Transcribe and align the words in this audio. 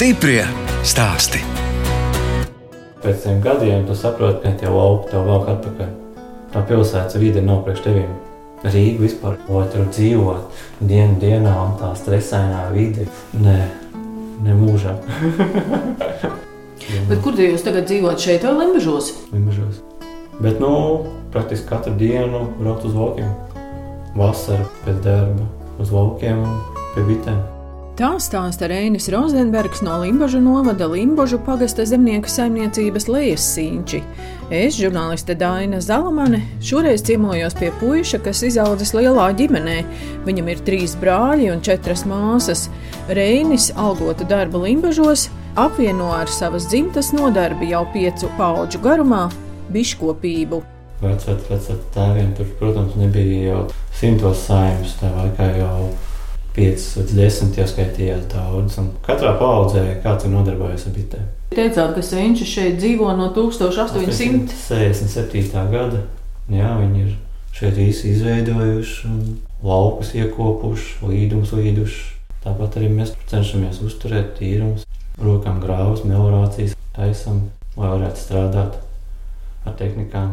Stiprie 0.00 0.46
stāsti. 0.80 1.42
Pēc 3.02 3.18
tiem 3.20 3.42
gadiem 3.44 3.82
tu 3.84 3.92
saproti, 3.92 4.38
ka 4.46 4.54
tie 4.56 4.70
lauki 4.72 5.10
tev 5.10 5.26
vēl 5.28 5.44
atpakaļ. 5.52 5.90
Tā 6.54 6.62
pilsētas 6.70 7.18
vide 7.20 7.42
nav 7.44 7.58
priekš 7.66 7.82
tevīm. 7.84 8.14
Rīga 8.64 9.02
vispār, 9.02 9.36
vai 9.44 9.66
tur 9.74 9.84
dzīvot 9.92 10.64
dienu 10.88 11.20
dienā 11.20 11.52
un 11.66 11.76
tā 11.82 11.92
stresainā 12.00 12.62
vide. 12.72 13.04
Nē, 13.44 13.58
ne 14.48 14.56
mūžā. 14.62 14.96
Bet 17.12 17.20
kur 17.20 17.36
jūs 17.36 17.68
tagad 17.68 17.84
dzīvojat? 17.92 18.24
Šeit 18.24 18.48
vai 18.48 18.56
Limbažos? 18.56 19.12
Limbažos. 19.36 19.84
Bet, 20.40 20.64
nu, 20.64 20.74
praktiski 21.36 21.68
katru 21.74 21.92
dienu 22.00 22.46
braukt 22.56 22.88
uz 22.88 22.96
laukiem. 22.96 23.36
Vasarā 24.16 24.64
pēc 24.88 25.04
darba 25.04 25.52
uz 25.76 25.92
laukiem 25.92 26.40
un 26.40 26.60
pie 26.96 27.10
bitēm. 27.12 27.59
Tā 28.00 28.14
stāsta 28.16 28.64
Reinis 28.70 29.10
Rozenbergs 29.12 29.82
no 29.84 29.98
Limbaģa 30.00 30.38
novada 30.40 30.86
Limbaģu 30.88 31.36
pagasta 31.44 31.84
zemnieku 31.84 32.30
saimniecības 32.32 33.04
lejas 33.12 33.44
sīņķi. 33.58 34.00
Es, 34.56 34.78
žurnāliste 34.80 35.36
Daina 35.36 35.82
Zalamane, 35.84 36.40
šoreiz 36.64 37.04
ciemojos 37.04 37.58
pie 37.60 37.68
puiša, 37.76 38.22
kas 38.24 38.40
izaudzis 38.48 38.94
lielā 38.96 39.28
ģimenē. 39.36 39.76
Viņam 40.24 40.48
ir 40.48 40.64
trīs 40.64 40.96
brāļi 40.96 41.52
un 41.52 41.60
četras 41.60 42.06
māsas. 42.08 42.70
Reinis 43.12 43.68
algotu 43.76 44.24
darbu 44.24 44.64
Limbažos 44.64 45.28
apvieno 45.60 46.14
ar 46.16 46.32
savas 46.32 46.72
dzimtas 46.72 47.12
nodarbi 47.12 47.74
jau 47.74 47.84
piecu 47.92 48.32
pauģu 48.40 48.80
garumā- 48.80 49.26
biškopību. 49.76 50.62
Vecāki, 51.04 51.52
vecāki 51.52 51.92
tēviem 51.92 52.32
tur, 52.32 52.48
protams, 52.56 52.96
nebija 52.96 53.50
jau 53.52 53.66
simtos 53.92 54.46
saimnes, 54.48 54.96
tā 55.02 55.12
laikā 55.12 55.58
jau 55.60 55.90
5 56.56 56.96
līdz 56.98 57.12
10 57.14 57.58
jau 57.60 57.66
skaitījās 57.70 58.24
daudz. 58.32 58.72
Katrā 59.06 59.32
paudzē 59.38 59.82
kāds 60.04 60.22
ir 60.26 60.32
nodarbojies 60.34 60.84
ar 60.88 60.94
bitēm. 60.96 61.26
Teicāt, 61.50 61.90
ka 61.96 62.02
Senčs 62.04 62.46
šeit 62.46 62.74
dzīvo 62.78 63.08
no 63.18 63.26
1867. 63.34 65.70
gada. 65.72 66.00
Jā, 66.50 66.70
viņi 66.78 66.98
ir 67.04 67.10
šeit 67.54 67.74
visi 67.78 68.04
izveidojuši, 68.14 69.08
laukus 69.66 70.08
iekopuši, 70.18 70.88
līdumus 71.10 71.50
līduši. 71.54 72.02
Tāpat 72.44 72.70
arī 72.80 72.88
mēs 72.94 73.10
cenšamies 73.30 73.76
uzturēt 73.84 74.28
tīrumus, 74.38 74.82
rokām 75.20 75.56
grāvas, 75.62 76.00
meliorācijas, 76.08 76.72
taisam, 76.96 77.36
lai 77.76 77.88
varētu 77.92 78.18
strādāt 78.22 78.72
ar 79.66 79.72
tehnikām. 79.78 80.28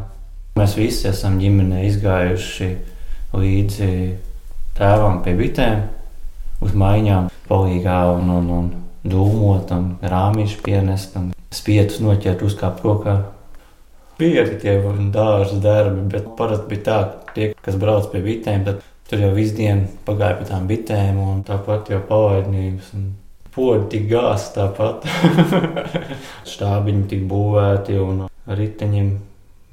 Mēs 0.57 0.71
visi 0.79 1.03
esam 1.09 1.33
ģimenē 1.41 1.79
izgājuši 1.89 2.69
līdzi 3.37 3.91
tēvam 4.77 5.15
pie 5.25 5.33
bitēm 5.37 5.79
uz 6.63 6.75
maiņām, 6.77 7.31
palīgā 7.47 8.01
un, 8.15 8.29
un, 8.39 8.51
un 8.57 8.69
dūmot, 9.07 9.71
un 9.75 9.89
rāmīšu 10.01 10.61
pienest, 10.65 11.17
un 11.19 11.31
spietus 11.53 12.01
noķert 12.03 12.43
uzkāpt 12.47 12.83
kokā. 12.85 13.17
Bija 14.17 14.43
arī 14.43 14.57
tie 14.61 14.79
dārza 15.13 15.59
darbi, 15.61 16.07
bet 16.15 16.31
parasti 16.37 16.71
bija 16.71 16.83
tā, 16.87 16.97
ka 17.05 17.35
tie, 17.35 17.51
kas 17.61 17.77
brauc 17.77 18.09
pie 18.11 18.23
bitēm, 18.25 18.65
tad 18.65 18.81
tur 19.09 19.21
jau 19.21 19.29
visu 19.35 19.55
dienu 19.59 19.85
pagāja 20.07 20.39
pie 20.39 20.47
tām 20.49 20.65
bitēm, 20.69 21.19
un 21.21 21.43
tāpat 21.47 21.93
jau 21.93 22.01
palaidnības. 22.09 22.91
Podi 23.53 23.87
tika 23.93 24.09
gāzti 24.15 24.57
tāpat. 24.57 25.05
Štābiņi 26.51 27.07
tika 27.09 27.29
būvēti 27.29 27.97
un 28.01 28.25
riteņiem 28.49 29.13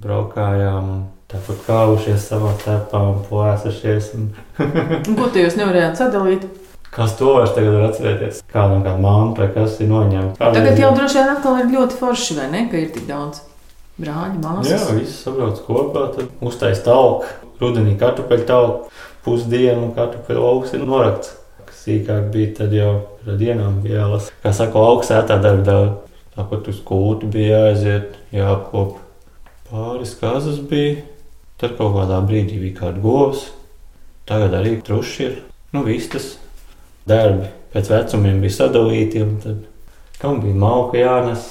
braukājām. 0.04 0.92
Un 0.94 1.02
tāpat 1.32 1.64
kāvušies 1.66 2.28
savā 2.30 2.54
cepā 2.62 3.00
un 3.10 3.24
plēsušies. 3.28 4.12
Un... 4.16 4.30
Ko 5.18 5.28
jūs 5.32 5.58
nevarējāt 5.60 6.00
sadalīt? 6.00 6.46
Kas 6.94 7.16
to 7.18 7.32
vairs 7.34 7.50
tagad 7.56 7.74
var 7.74 7.88
atcerēties? 7.88 8.36
Kādam 8.52 8.84
kā 8.84 8.92
mantu 9.02 9.42
vai 9.42 9.48
kas 9.50 9.80
ir 9.82 9.88
noņemts. 9.90 10.38
Tagad 10.38 10.78
jau 10.78 10.92
droši 10.94 11.18
vien 11.18 11.30
atkal 11.32 11.56
ir 11.58 11.72
ļoti 11.72 11.96
forši, 11.98 12.36
vai 12.38 12.44
ne, 12.52 12.60
ka 12.70 12.78
ir 12.78 12.92
tik 12.94 13.08
daudz 13.08 13.40
brāļu, 13.98 14.38
māsas. 14.42 14.70
Jā, 14.70 14.94
visi 14.94 15.16
sabrauc 15.16 15.58
kopā, 15.66 16.04
tad 16.14 16.44
uztais 16.46 16.82
talku, 16.86 17.26
rudenī 17.58 17.96
kartupeļu 17.98 18.46
talku, 18.46 18.92
pusdienu 19.26 19.88
kartupeļu 19.96 20.44
augs 20.46 20.76
ir 20.78 20.84
norakts. 20.86 21.32
Kas 21.66 21.82
sīkāk 21.88 22.28
bija, 22.34 22.52
tad 22.60 22.76
jau 22.78 22.92
dienām 23.26 23.80
bija 23.82 24.04
jālasa. 24.04 24.30
Kā 24.44 24.54
saka, 24.54 24.86
augstsētā 24.92 25.40
darba 25.42 25.66
daudz. 25.66 26.14
Tāpat 26.34 26.70
uz 26.70 26.78
kūtu 26.82 27.26
bija 27.30 27.58
jāaiziet, 27.58 28.14
jāapkop. 28.34 28.96
Pāris 29.66 30.14
kazas 30.18 30.62
bija, 30.70 31.02
tad 31.58 31.74
kaut 31.78 31.94
kādā 31.98 32.22
brīdī 32.26 32.62
bija 32.62 32.78
kāda 32.84 33.02
govs. 33.02 33.48
Tagad 34.30 34.54
arī 34.62 34.78
truši 34.82 35.28
ir, 35.28 35.36
nu 35.74 35.82
vistas 35.86 36.36
darbi 37.08 37.50
pēc 37.74 37.90
vecumiem 37.90 38.40
bija 38.44 38.58
sadalīti. 38.60 39.24
Kam 40.20 40.40
bija 40.40 40.56
malka 40.56 41.00
jānes, 41.00 41.46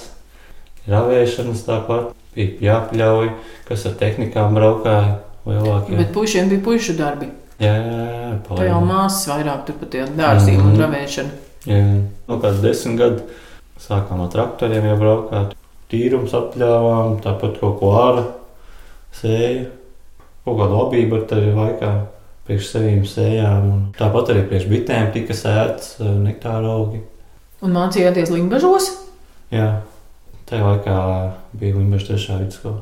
ravēšanas 0.89 1.63
tāpat 1.67 2.11
bija 2.33 2.55
jāpļauj, 2.67 3.31
kas 3.67 3.85
ar 3.89 3.95
tehnikām 3.99 4.55
braukāja 4.57 5.17
lielākie. 5.45 5.97
Bet 5.99 6.13
pušiem 6.15 6.49
bija 6.51 6.63
pušu 6.65 6.97
darbi. 6.97 7.29
Jā, 7.61 7.73
jā, 7.77 8.05
jā. 8.09 8.29
Tā 8.49 8.67
jau 8.67 8.79
māsas 8.83 9.27
vairāk 9.29 9.65
tur 9.67 9.75
pat 9.81 9.93
dārziem 9.93 10.55
mm 10.57 10.61
-hmm. 10.61 10.65
un 10.65 10.71
mhm. 10.71 10.81
ravēšana. 10.81 11.29
Jā, 11.65 11.83
nu 12.27 12.39
kāds 12.39 12.61
desmit 12.61 12.97
gadu 12.99 13.21
sākām 13.79 14.23
ar 14.23 14.31
traktoriem 14.31 14.85
jau 14.85 14.97
braukāt. 14.97 15.53
Tīrums 15.91 16.33
apļāvām, 16.33 17.21
tāpat 17.21 17.59
kaut 17.59 17.79
ko 17.79 17.91
ārā 17.99 18.23
sēja. 19.13 19.67
Kaut 20.45 20.57
kādu 20.59 20.79
labību 20.79 21.15
ar 21.15 21.27
tevi 21.29 21.53
laikā 21.55 21.91
priekš 22.47 22.69
sevīm 22.73 23.03
sējām. 23.07 23.69
Tāpat 23.97 24.33
arī 24.33 24.43
priekš 24.49 24.67
bitēm 24.71 25.11
tika 25.15 25.35
sēts 25.37 25.97
eh, 25.99 26.09
nektāra 26.25 26.75
augi. 26.75 27.03
Un 27.63 27.75
mācījāties 27.77 28.33
Limbažos? 28.33 28.89
Jā, 29.53 29.69
tajā 30.49 30.65
laikā 30.65 30.97
bija 31.59 31.77
Limbažas 31.77 32.09
trešā 32.09 32.41
vidusskola. 32.41 32.81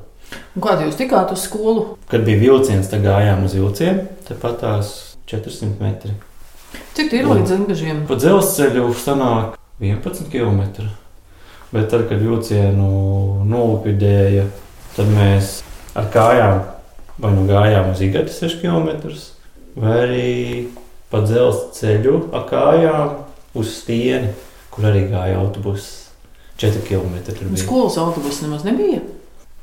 Un 0.55 0.63
kā 0.63 0.77
jūs 0.79 0.97
tikāt 0.99 1.33
uz 1.35 1.45
skolu? 1.45 1.85
Kad 2.09 2.25
bija 2.27 2.39
vilciens, 2.39 2.89
tad 2.89 3.03
gājām 3.05 3.43
uz 3.45 3.55
vilcienu, 3.57 4.07
tepat 4.27 4.61
tās 4.63 4.91
400 5.29 5.77
metri. 5.83 6.15
Cik 6.95 7.13
ir 7.19 7.27
līdz 7.27 7.53
Limbažiem? 7.57 8.03
Pa 8.07 8.17
dzelzceļu 8.19 8.89
sanāk 8.97 9.59
11 9.83 10.31
km. 10.31 10.87
Bet 11.71 11.87
tad, 11.91 12.07
kad 12.09 12.19
vilcienu 12.19 13.45
nolikvidēja, 13.47 14.47
tad 14.97 15.11
mēs 15.13 15.59
ar 15.95 16.09
kājām 16.11 16.63
vai 17.21 17.31
nu 17.35 17.45
gājām 17.47 17.91
uz 17.93 18.01
Igatu 18.03 18.33
6 18.33 18.59
km, 18.63 19.13
vai 19.75 19.95
arī 20.05 20.29
pa 21.11 21.21
dzelzceļu 21.25 22.17
ar 22.35 22.45
kājām 22.49 23.15
uz 23.59 23.73
stieni, 23.81 24.31
kur 24.71 24.87
arī 24.91 25.07
gāja 25.11 25.39
autobuss. 25.41 25.97
4 26.61 26.83
km. 26.85 27.17
Skolas 27.57 27.97
autobuss 27.97 28.43
nemaz 28.43 28.63
nebija. 28.67 29.01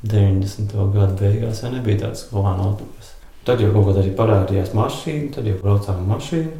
90. 0.03 0.73
gada 0.93 1.13
beigās 1.19 1.63
jau 1.63 1.71
nebija 1.71 2.05
tāds 2.05 2.25
skolāna 2.25 2.65
autobuss. 2.67 3.15
Tad 3.47 3.61
jau 3.63 3.71
kaut 3.73 3.89
kad 3.89 4.01
arī 4.01 4.11
parādījās 4.15 4.73
mašīna, 4.75 5.31
tad 5.35 5.47
jau 5.47 5.55
braucām 5.61 6.03
mašīnu. 6.11 6.51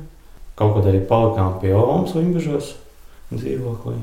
Kaut 0.59 0.74
kad 0.78 0.88
arī 0.92 1.02
palikām 1.08 1.59
pie 1.62 1.74
Omas 1.76 2.16
Limbažos 2.18 2.74
dzīvoklī. 3.32 4.00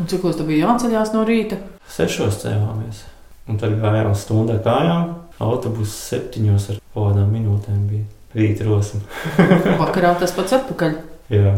Un 0.00 0.08
cik 0.08 0.22
tas 0.24 0.44
bija 0.46 0.68
jāceļās 0.68 1.12
no 1.12 1.24
rīta? 1.28 1.58
Sešos 1.92 2.38
cēlāmies. 2.44 3.02
Un 3.50 3.58
tad 3.60 3.74
gājām 3.80 4.14
stundā 4.16 4.56
kājām. 4.64 5.16
Autobuss 5.42 6.06
septiņos 6.08 6.68
ar 6.70 6.80
kaut 6.94 7.10
kādām 7.10 7.32
minūtēm 7.34 7.86
bija 7.90 8.06
rīta 8.36 8.66
rosme. 8.66 9.02
Vakarā 9.82 10.14
tas 10.20 10.34
pats 10.36 10.56
atpakaļ. 10.58 10.98
Jā, 11.32 11.54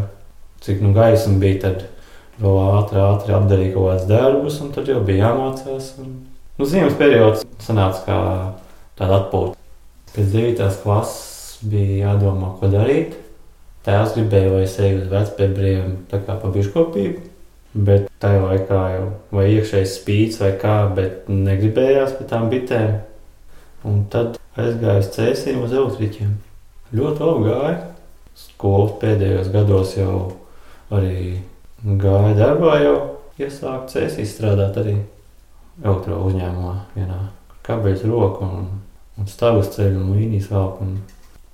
cik 0.65 0.83
nu 0.85 0.93
gaisma 0.97 1.39
bija, 1.43 1.61
tad 1.67 1.85
vēl 2.43 2.61
ātri, 2.79 3.01
ātri 3.03 3.35
apdarīja 3.37 3.75
kaut 3.75 3.91
kādus 3.91 4.09
darbus, 4.11 4.61
un 4.65 4.73
tad 4.75 4.91
jau 4.91 5.01
bija 5.07 5.29
jāmācās. 5.29 5.91
Un... 6.03 6.15
Nu, 6.59 6.69
ziemas 6.71 6.97
periods 6.99 7.45
sanāca 7.63 8.03
kā 8.07 8.19
tāda 8.99 9.21
atpūta. 9.23 9.59
Pēc 10.15 10.31
9. 10.31 10.73
klases 10.85 11.61
bija 11.67 12.11
jādomā, 12.11 12.55
ko 12.61 12.71
darīt. 12.71 13.17
Tēvs 13.85 14.15
gribēja, 14.17 14.53
lai 14.53 14.65
es 14.65 14.77
eju 14.81 15.03
uz 15.03 15.09
vecpēbriem, 15.11 15.97
tā 16.09 16.23
kā 16.25 16.39
pa 16.41 16.51
biškopību. 16.55 17.31
Bet 17.75 18.07
tajā 18.23 18.39
laikā 18.45 18.81
jau 18.93 19.09
vai 19.35 19.49
iekšējais 19.57 19.97
spīts 19.99 20.39
vai 20.41 20.53
kā, 20.61 20.77
bet 20.95 21.27
negribējās 21.29 22.15
pēc 22.17 22.31
tām 22.31 22.47
bitēm. 22.53 23.01
Un 23.85 24.05
tad 24.13 24.39
aizgāju 24.57 25.03
uz 25.03 25.11
cēsīm 25.17 25.61
uz 25.67 25.75
elektriķiem. 25.75 26.37
Ļoti 26.93 27.27
labi 27.29 27.49
gāja. 27.49 27.75
Skolas 28.35 28.97
pēdējos 29.01 29.51
gados 29.55 29.95
jau 29.97 30.17
arī 30.95 31.41
gāja 31.85 32.35
darbā, 32.39 32.77
jau 32.83 32.97
iesāku 33.39 33.93
cēsīs 33.93 34.35
strādāt 34.35 34.79
arī 34.83 34.97
elektro 35.83 36.19
uzņēmumā 36.29 36.75
vienā 36.97 37.21
kabeļas 37.67 38.05
roku 38.11 38.45
un, 38.45 38.69
un 39.19 39.31
stāvus 39.31 39.73
ceļu 39.77 40.03
un 40.03 40.15
līnijas. 40.19 40.51
Un 40.85 40.99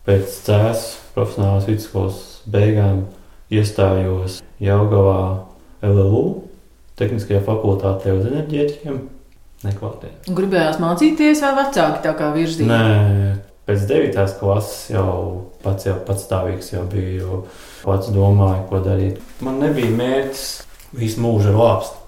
pēc 0.09 0.41
cēs 0.49 0.87
profesionālās 1.15 1.69
vidusskolas 1.69 2.21
beigām 2.51 3.05
iestājos 3.53 4.41
Jaugavā 4.61 5.21
LLU 5.85 6.25
Tehniskajā 7.01 7.41
fakultātē 7.47 8.13
uz 8.13 8.27
enerģētiķiem. 8.29 8.99
Nekvalitāte. 9.65 10.33
Gribējās 10.37 10.81
mācīties, 10.81 11.41
vai 11.45 11.53
vecāki 11.59 12.03
tā 12.05 12.13
kā 12.17 12.29
virzīja? 12.35 12.69
Nē, 12.69 13.31
Pēc 13.71 13.85
9. 13.87 14.17
klases 14.41 14.89
jau 14.91 15.11
pats 15.63 15.87
jau 15.87 15.93
patstāvīgs 16.03 16.73
jau 16.73 16.81
biju, 16.91 17.45
pats 17.85 18.09
domāju, 18.11 18.65
ko 18.67 18.81
darīt. 18.83 19.21
Man 19.47 19.61
nebija 19.63 19.93
mērķis 19.95 20.47
visu 20.99 21.23
mūžu 21.23 21.53
ar 21.53 21.59
lāpstu 21.61 22.01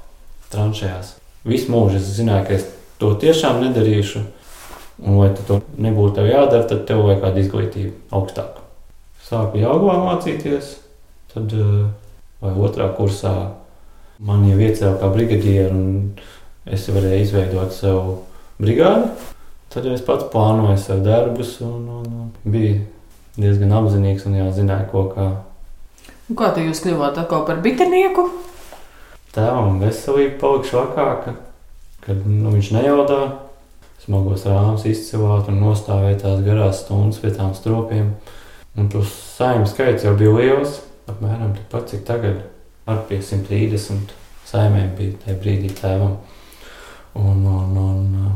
tranšējās. 0.51 1.13
Visu 1.47 1.71
mūžu 1.71 2.01
es 2.01 2.09
zināju, 2.17 2.49
ka 2.49 2.57
es 2.57 2.65
to 2.99 3.13
tiešām 3.23 3.61
nedarīšu. 3.63 4.25
Un, 5.05 5.21
lai 5.21 5.29
to 5.39 5.61
nebūtu 5.79 6.25
jādara, 6.27 6.67
tad 6.67 6.83
tev 6.91 7.05
vajag 7.07 7.23
kādu 7.29 7.43
izglītību 7.45 7.93
augstāku. 8.19 8.67
Sāku 9.29 9.63
jāguvā 9.63 10.01
mācīties, 10.03 10.73
tad 11.31 11.55
eh, 11.55 11.85
vai 12.43 12.57
otrā 12.59 12.89
kursā 12.99 13.37
man 14.19 14.49
jau 14.51 14.59
iecēla 14.59 14.99
kā 14.99 15.13
brigadieru, 15.15 15.79
un 15.79 16.75
es 16.75 16.91
varēju 16.91 17.23
izveidot 17.29 17.79
sev 17.79 18.03
brigādi. 18.59 19.15
Tad 19.73 19.87
es 19.89 20.03
pats 20.05 20.27
plānoju 20.29 20.77
sev 20.77 20.99
darbus, 21.01 21.55
un, 21.65 21.87
un, 21.89 22.09
un 22.25 22.53
bija 22.53 22.75
diezgan 23.41 23.73
apzinīgs 23.79 24.27
un 24.29 24.35
jau 24.37 24.51
zināju, 24.53 24.89
ko 24.91 25.05
kā. 25.15 25.29
Un 26.29 26.37
kā 26.37 26.51
tu 26.53 26.65
jūs 26.67 26.83
kļuvāt 26.85 27.23
atkal 27.23 27.47
par 27.49 27.63
bitinieku? 27.65 28.27
Tēvam 29.33 29.81
veselība 29.81 30.37
palika 30.43 30.69
švakāka, 30.69 31.35
kad 32.05 32.29
nu, 32.29 32.53
viņš 32.53 32.71
nejaudā. 32.77 33.23
Smagos 34.03 34.45
rāmus 34.51 34.85
izcēlāt 34.91 35.49
un 35.49 35.61
nostāvēt 35.63 36.25
tās 36.25 36.45
garās 36.45 36.83
stundas 36.83 37.23
pie 37.23 37.33
tām 37.33 37.57
stropiem. 37.57 38.13
Un 38.77 38.93
tos 38.93 39.09
saimnu 39.39 39.69
skaits 39.71 40.05
jau 40.05 40.13
bija 40.19 40.37
liels, 40.37 40.81
apmēram 41.09 41.57
tikpat, 41.57 41.89
cik 41.93 42.05
tagad 42.09 42.43
ar 42.91 43.05
pie 43.09 43.23
130 43.23 44.13
saimēm 44.53 44.97
bija 44.99 45.21
tajā 45.25 45.41
brīdī 45.41 45.71
tēvam. 45.79 46.19
Un, 47.17 47.45
un, 47.47 47.79
un 47.79 48.33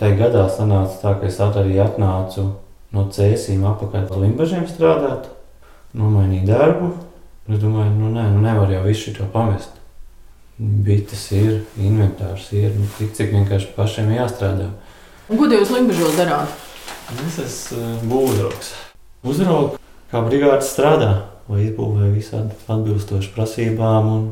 tajā 0.00 0.16
gadā 0.18 0.46
sanāca 0.48 0.96
tā, 1.02 1.14
ka 1.20 1.28
es 1.28 1.38
arī 1.44 1.76
atnācu 1.82 2.46
no 2.96 3.04
cēsīm 3.12 3.66
apakaļ 3.68 4.08
uz 4.08 4.22
limbažiem 4.24 4.66
strādāt, 4.68 5.28
nomainīju 5.96 6.48
darbu. 6.48 6.90
Es 7.50 7.58
domāju, 7.58 7.92
nu 7.98 8.10
nē, 8.14 8.28
nu 8.30 8.42
nevar 8.44 8.70
jau 8.70 8.82
visu 8.84 9.12
šo 9.14 9.26
pamest. 9.32 9.76
Bites 10.60 11.22
ir, 11.34 11.62
inventārs 11.80 12.50
ir, 12.54 12.70
nu, 12.76 12.86
tik 12.98 13.14
cik 13.16 13.32
vienkārši 13.34 13.72
pašiem 13.76 14.12
jāstrādā. 14.14 14.68
Un 15.30 15.40
ko 15.40 15.48
jūs 15.50 15.72
limbažos 15.74 16.18
darāt? 16.18 16.52
Es 17.26 17.38
esmu 17.42 18.10
būvnieks. 18.10 18.74
Uzraugu, 19.26 19.80
kā 20.12 20.22
brigāde 20.26 20.62
strādā, 20.66 21.10
lai 21.50 21.64
izbūvē 21.66 22.12
visādi 22.14 22.54
atbilstoši 22.70 23.32
prasībām 23.34 24.12
un 24.14 24.30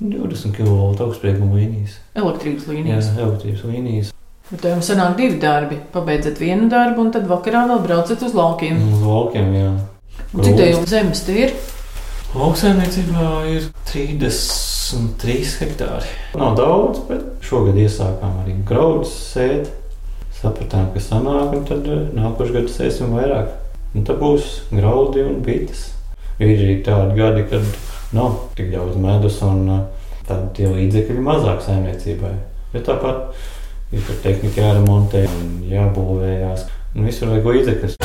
20 0.00 0.54
kV 0.56 0.78
augstsprieguma 0.94 1.58
līnijas. 1.58 1.98
Elektrības 2.14 2.70
līnijas. 2.70 3.10
Jā, 3.16 3.26
elektrības 3.26 3.66
līnijas. 3.72 4.14
Bet 4.50 4.64
tev 4.64 4.80
sanāk 4.82 5.12
divi 5.14 5.36
darbi. 5.38 5.76
Pabeidzat 5.92 6.40
vienu 6.42 6.66
darbu, 6.70 7.04
un 7.04 7.12
tad 7.14 7.28
vakarā 7.30 7.68
vēl 7.70 7.84
braucat 7.84 8.22
uz 8.26 8.32
laukiem. 8.34 8.80
Uz 8.96 9.04
laukiem, 9.06 9.52
jā. 9.54 9.68
Un 10.34 10.42
Cik 10.46 10.56
tev 10.58 10.80
zemes 10.90 11.20
te 11.26 11.36
ir? 11.38 11.52
Lauksaimniecībā 12.34 13.28
ir 13.50 13.68
33 13.90 15.54
hektāri. 15.62 16.10
Nav 16.38 16.56
daudz, 16.58 17.04
bet 17.06 17.46
šogad 17.46 17.78
iesākām 17.78 18.40
arī 18.42 18.56
graudus 18.66 19.14
sēt. 19.32 19.70
Sapratām, 20.40 20.88
ka 20.94 21.02
sanāk, 21.04 21.54
un 21.54 21.64
tad 21.68 21.86
eh, 21.86 22.04
nākošais 22.16 22.54
gads 22.56 22.76
sēsim 22.80 23.14
vairāk. 23.14 23.54
Un 23.94 24.06
tad 24.08 24.18
būs 24.18 24.50
graudi 24.72 25.22
un 25.26 25.40
bites. 25.46 25.88
Ir 26.40 26.54
arī 26.56 26.76
tādi 26.86 27.18
gadi, 27.18 27.46
kad 27.50 28.14
nav 28.16 28.38
tik 28.58 28.70
daudz 28.74 28.98
medus, 28.98 29.38
un 29.46 29.66
eh, 29.76 29.82
tad 30.26 30.48
tie 30.58 30.70
līdzekļi 30.70 31.18
ir 31.18 31.26
mazāk 31.26 31.62
saimniecībai. 31.66 32.34
Bet 32.70 32.86
tāpat 32.86 33.34
ir 33.92 34.06
tur 34.06 34.20
tehnika 34.22 34.62
jāremontē 34.62 35.24
jābūvējās. 35.70 36.68
Un 36.94 37.10
visur 37.10 37.30
vajag 37.32 37.50
līdzekļus. 37.54 37.98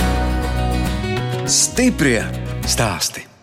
Stiprie 1.49 2.19
stāsti. 2.65 3.34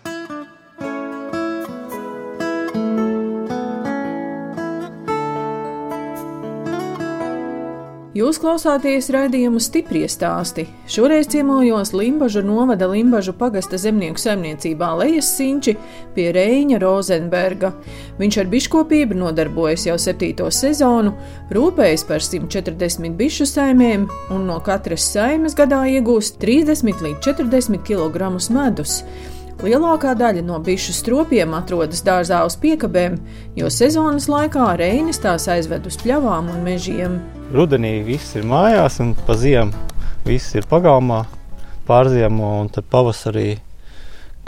Jūs 8.13 8.37
klausāties 8.37 9.07
raidījumu 9.09 9.57
stipri 9.65 10.03
stāstī. 10.05 10.67
Šoreiz 10.85 11.31
ciemojos 11.33 11.95
Limbaģa 11.97 12.43
novada 12.45 12.85
Limbaģa 12.91 13.33
pagasta 13.41 13.79
zemnieku 13.81 14.21
saimniecībā 14.21 14.91
Lejas 15.01 15.31
Sinči 15.39 15.73
pie 16.13 16.27
Reņa 16.37 16.83
Rozenberga. 16.83 17.71
Viņš 18.21 18.39
ar 18.43 18.53
biškopību 18.53 19.17
nodarbojas 19.17 19.87
jau 19.89 19.97
septīto 19.97 20.51
sezonu, 20.53 21.15
rūpējas 21.57 22.05
par 22.05 22.21
140 22.21 23.17
bišu 23.17 23.49
saimiem 23.49 24.05
un 24.29 24.45
no 24.45 24.61
katras 24.61 25.09
saimes 25.15 25.57
gadā 25.57 25.81
iegūst 25.95 26.37
30 26.45 27.01
līdz 27.09 27.31
40 27.33 27.81
kg 27.89 28.29
medus. 28.53 29.07
Lielākā 29.63 30.17
daļa 30.19 30.41
no 30.43 30.57
bišu 30.59 30.91
stropiem 30.91 31.53
atrodas 31.55 32.01
dārzā 32.03 32.41
uz 32.43 32.57
piekabēm, 32.59 33.15
jo 33.55 33.69
sezonas 33.71 34.27
laikā 34.27 34.73
Reinis 34.81 35.21
tās 35.23 35.47
aizved 35.53 35.87
uz 35.87 36.01
pļavām 36.01 36.49
un 36.51 36.65
mežiem. 36.67 37.21
Rudenī 37.55 38.01
viss 38.03 38.35
ir 38.35 38.43
mājās, 38.49 38.99
un 39.05 39.13
pa 39.15 39.37
ziemu 39.39 39.71
viss 40.27 40.57
ir 40.59 40.67
pagalmā, 40.67 41.21
pārziemo, 41.87 42.57
un 42.65 42.73
tad 42.75 42.91
pavasarī, 42.91 43.61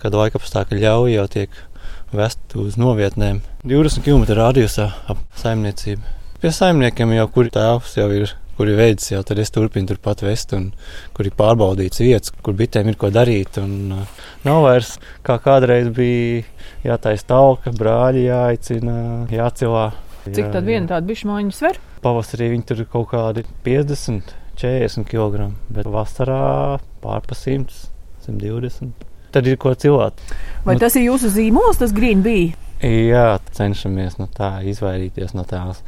kad 0.02 0.18
laika 0.18 0.42
apstākļi 0.42 0.82
ļauj, 0.82 1.14
jau 1.14 1.30
tiek 1.30 1.62
vest 2.10 2.58
uz 2.58 2.74
novietnēm. 2.74 3.38
20 3.62 4.02
km 4.02 4.26
radiusā 4.34 4.90
ap 5.06 5.22
saimniecību. 5.38 6.02
Pie 6.42 6.50
saimniekiem 6.58 7.14
jau, 7.20 7.30
kur 7.38 7.54
tēvs 7.54 8.00
jau 8.02 8.10
ir, 8.18 8.34
kur 8.56 8.70
ir 8.70 8.78
veids, 8.78 9.10
jau 9.12 9.22
tad 9.26 9.40
es 9.42 9.52
turpinu 9.54 9.90
turpat 9.90 10.24
vest, 10.24 10.54
un 10.56 10.70
kur 11.16 11.28
ir 11.28 11.34
pārbaudīts 11.38 12.02
vietas, 12.02 12.32
kur 12.44 12.56
bitēm 12.58 12.90
ir 12.92 12.98
ko 13.00 13.10
darīt. 13.14 13.58
Un, 13.62 13.92
uh, 13.94 14.24
nav 14.46 14.62
vairs 14.66 14.96
kā 15.26 15.38
kādreiz 15.42 15.90
bija 15.94 16.44
jātaisa 16.84 17.28
talka, 17.34 17.74
brāļi 17.74 18.26
jāicina, 18.28 18.96
jācilā. 19.32 19.88
Cik 20.24 20.54
tad 20.54 20.64
viena 20.64 20.88
tāda 20.88 21.04
bišu 21.08 21.28
mājiņa 21.28 21.56
sver? 21.56 21.80
Pavasarī 22.04 22.50
viņi 22.54 22.68
tur 22.68 22.84
kaut 22.92 23.10
kādi 23.12 23.44
50, 23.66 24.34
40 24.60 25.08
kg, 25.10 25.50
bet 25.74 25.88
vasarā 25.90 26.78
pārpa 27.04 27.36
100, 27.36 27.90
120. 28.28 29.08
Tad 29.34 29.48
ir 29.50 29.58
ko 29.60 29.74
cilāt. 29.74 30.20
Vai 30.64 30.76
nu, 30.76 30.84
tas 30.84 30.94
ir 30.96 31.08
jūsu 31.08 31.32
zīmols, 31.34 31.80
tas 31.80 31.92
green 31.92 32.22
bija? 32.24 32.54
Jā, 32.84 33.38
cenšamies 33.56 34.18
no 34.20 34.28
tā 34.30 34.58
izvairīties 34.68 35.32
no 35.34 35.44
tās 35.48 35.80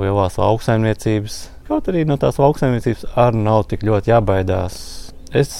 lielās 0.00 0.38
lauksaimniecības. 0.40 1.40
Kaut 1.70 1.86
arī 1.92 2.02
no 2.08 2.16
tās 2.18 2.40
lauksaimniecības 2.42 3.12
arī 3.14 3.44
nav 3.44 3.68
tik 3.70 3.84
ļoti 3.86 4.10
jābaidās. 4.10 4.78
Es 5.30 5.52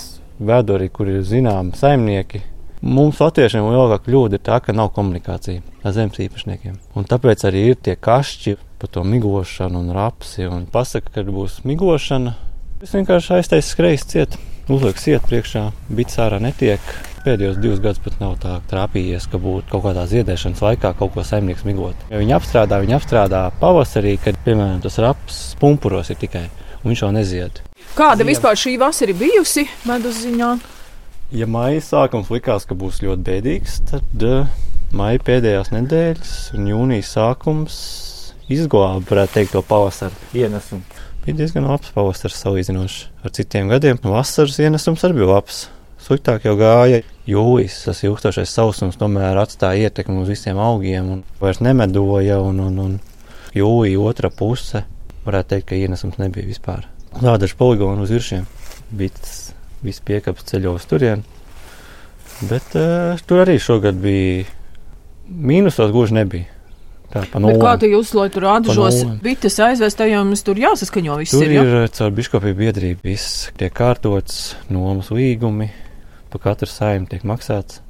vedu 0.43 0.75
arī, 0.75 0.89
kur 0.91 1.07
ir 1.07 1.21
zināmi 1.23 1.79
saimnieki, 1.79 2.43
Mums 2.81 3.19
latviešiem 3.21 3.67
lielākā 3.69 4.07
kļūda 4.07 4.39
ir 4.39 4.41
tā, 4.41 4.57
ka 4.65 4.73
nav 4.73 4.89
komunikācija 4.97 5.61
ar 5.85 5.93
zemes 5.93 6.17
īpašniekiem. 6.25 6.79
Un 6.97 7.05
tāpēc 7.05 7.45
arī 7.45 7.67
ir 7.69 7.77
tie 7.77 7.93
kašķi 7.93 8.55
par 8.81 8.89
to 8.95 9.03
migošanu 9.05 9.83
un 9.83 9.91
rapsi. 9.93 10.47
Un 10.49 10.65
pasaka, 10.65 11.13
kad 11.19 11.29
būs 11.29 11.59
migošana, 11.69 12.33
es 12.81 12.97
vienkārši 12.97 13.35
aiztaisu 13.37 13.75
skrejas 13.75 14.09
ciet, 14.09 14.39
uzliek 14.73 14.97
ciet 14.97 15.29
priekšā, 15.29 15.67
bits 15.93 16.17
ārā 16.25 16.41
netiek. 16.41 16.81
Pēdējos 17.21 17.59
divus 17.61 17.81
gadus 17.85 18.01
pat 18.01 18.15
nav 18.17 18.39
tā 18.41 18.55
trāpījies, 18.71 19.27
ka 19.29 19.37
būtu 19.43 19.69
kaut 19.69 19.83
kādā 19.85 20.07
ziedēšanas 20.09 20.63
laikā 20.65 20.95
kaut 20.97 21.13
ko 21.13 21.25
saimnieks 21.27 21.67
migot. 21.69 22.07
Ja 22.09 22.17
viņi 22.17 22.33
apstrādā, 22.33 22.79
viņi 22.81 22.95
apstrādā 22.97 23.43
pavasarī, 23.61 24.15
kad, 24.25 24.39
piemēram, 24.47 24.79
tas 24.81 24.97
raps 25.05 25.41
pumpuros 25.61 26.09
ir 26.09 26.17
tikai, 26.23 26.47
un 26.81 26.89
viņš 26.89 27.03
jau 27.05 27.11
nezied. 27.13 27.61
Kāda 27.93 28.23
Zied. 28.23 28.31
vispār 28.31 28.57
šī 28.57 28.73
vasara 28.81 29.17
bijusi 29.19 29.67
medus 29.85 30.23
ziņā? 30.23 30.49
Ja 31.37 31.47
maija 31.47 31.83
sākums 31.85 32.31
likās, 32.33 32.65
ka 32.65 32.75
būs 32.79 33.03
ļoti 33.05 33.27
bēdīgs, 33.27 33.75
tad 33.91 34.25
uh, 34.25 34.49
maija 34.97 35.21
pēdējās 35.27 35.75
nedēļas 35.75 36.33
un 36.57 36.71
jūnijas 36.71 37.11
sākums 37.19 37.77
izglāba, 38.49 39.05
varētu 39.11 39.37
teikt, 39.37 39.53
to 39.53 39.63
pavasara 39.67 40.17
ienesumu. 40.33 41.05
Bija 41.27 41.43
diezgan 41.43 41.69
labs 41.69 41.93
pavasars 41.93 42.41
salīdzinoši 42.41 43.05
ar 43.29 43.37
citiem 43.37 43.69
gadiem. 43.69 44.01
Vasaras 44.09 44.57
ienesums 44.65 45.05
arī 45.05 45.21
bija 45.21 45.35
labs. 45.35 45.61
Sliktāk 46.01 46.47
jau 46.49 46.57
gāja 46.59 47.03
jūlijas, 47.29 47.83
tas 47.87 48.01
ilgstošais 48.07 48.53
sausums 48.55 48.99
tomēr 49.01 49.39
atstāja 49.41 49.89
ietekmi 49.89 50.23
uz 50.23 50.31
visiem 50.33 50.59
augiem 50.61 51.11
un 51.15 51.21
vairs 51.43 51.61
nemedoja. 51.65 52.41
Un, 52.43 52.63
un, 52.65 52.79
un 52.85 52.97
jūlija 53.57 54.01
otra 54.01 54.31
puse 54.33 54.85
varētu 55.27 55.55
teikt, 55.55 55.69
ka 55.71 55.79
ienesums 55.79 56.19
nebija 56.21 56.49
vispār. 56.49 56.87
Lādažu 57.21 57.59
poligonu 57.59 58.07
uz 58.07 58.15
viršiem. 58.15 58.47
Bija 58.97 59.13
viss 59.85 60.03
piekāpes 60.07 60.49
ceļos 60.51 60.89
turien. 60.91 61.27
Bet 62.49 62.73
uh, 62.79 63.21
tur 63.29 63.45
arī 63.45 63.59
šogad 63.61 63.99
bija 64.01 64.47
mīnusos, 65.29 65.93
gluži 65.93 66.17
nebija. 66.17 66.49
Tā, 67.11 67.25
kā 67.27 67.73
tu 67.83 67.89
lai 68.15 68.29
tur 68.31 68.45
atžos 68.53 69.01
bites 69.19 69.57
aizvestējums, 69.59 70.45
tur 70.47 70.61
jāsaskaņo 70.63 71.17
viss 71.19 71.35
tur 71.35 71.43
ir? 71.43 71.57
Ir 71.59 71.73
ja? 71.75 71.89
caur 71.97 72.13
biškopību 72.15 72.59
biedrību, 72.61 73.03
viss 73.03 73.49
tiek 73.59 73.75
kārtots, 73.75 74.55
nomas 74.71 75.11
līgumi, 75.11 75.73
pa 76.33 76.43
katru 76.51 76.71
saimnu 76.71 77.11
tiek 77.11 77.27
maksāts 77.29 77.83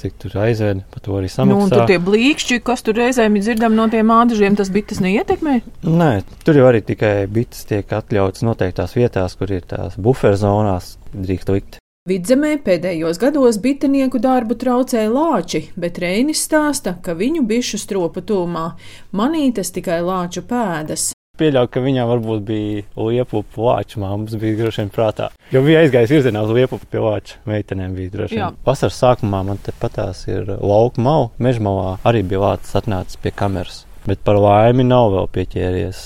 cik 0.00 0.16
tur 0.22 0.36
aizēda, 0.46 0.84
par 0.92 1.02
to 1.04 1.16
arī 1.18 1.28
samaksā. 1.28 1.52
Nu, 1.52 1.66
un 1.66 1.72
tur 1.72 1.84
tie 1.90 1.98
blīkšķi, 2.00 2.60
kas 2.64 2.84
tur 2.86 2.96
reizēm 2.96 3.36
ir 3.36 3.44
dzirdami 3.44 3.76
no 3.76 3.84
tiem 3.92 4.12
ādažiem, 4.14 4.56
tas 4.56 4.72
bites 4.72 5.02
neietekmē? 5.04 5.58
Nē, 5.84 6.10
tur 6.46 6.56
jau 6.56 6.70
arī 6.70 6.80
tikai 6.86 7.26
bites 7.28 7.66
tiek 7.68 7.92
atļautas 7.98 8.46
noteiktās 8.46 8.96
vietās, 8.96 9.36
kur 9.36 9.52
ir 9.52 9.66
tās 9.68 10.00
buferzonās, 10.00 10.94
drīkst 11.12 11.52
likt 11.52 11.80
Vidzemē 12.08 12.54
pēdējos 12.64 13.18
gados 13.20 13.58
bitinieku 13.60 14.18
darbu 14.24 14.56
traucēja 14.58 15.10
lāči, 15.12 15.66
bet 15.76 16.00
Reinis 16.00 16.40
stāsta, 16.46 16.94
ka 17.04 17.12
viņu 17.12 17.44
bišu 17.46 17.76
stropu 17.78 18.24
tūmā 18.24 18.70
manītas 19.12 19.68
tikai 19.76 20.00
lāču 20.00 20.40
pēdas. 20.48 21.10
Pieļauju, 21.40 21.70
ka 21.72 21.80
viņām 21.80 22.08
varbūt 22.10 22.42
bija 22.44 22.82
liepupu 23.00 23.62
lāču 23.64 24.00
māmas, 24.02 24.34
bija 24.40 24.58
droši 24.58 24.82
vien 24.82 24.90
prātā. 24.92 25.30
Jo 25.54 25.62
bija 25.64 25.80
aizgājis 25.84 26.12
virzienā 26.12 26.42
uz 26.44 26.50
liepupu 26.52 26.84
pie 26.92 27.00
lāču 27.00 27.38
meitenēm. 27.48 27.94
Bija 27.96 28.12
droši 28.16 28.36
Jā. 28.36 28.50
vien. 28.50 28.58
Vasaras 28.66 28.98
sākumā 29.00 29.40
man 29.48 29.56
te 29.64 29.72
patās 29.80 30.26
ir 30.28 30.44
lauka 30.60 31.00
mala, 31.00 31.30
mežmalā 31.40 31.94
arī 32.04 32.20
bija 32.28 32.42
lācis 32.44 32.76
atnācis 32.82 33.16
pie 33.22 33.32
kameras. 33.32 33.86
Bet 34.06 34.20
par 34.24 34.36
laimi 34.40 34.84
nav 34.84 35.10
vēl 35.16 35.30
pieķēries 35.38 36.02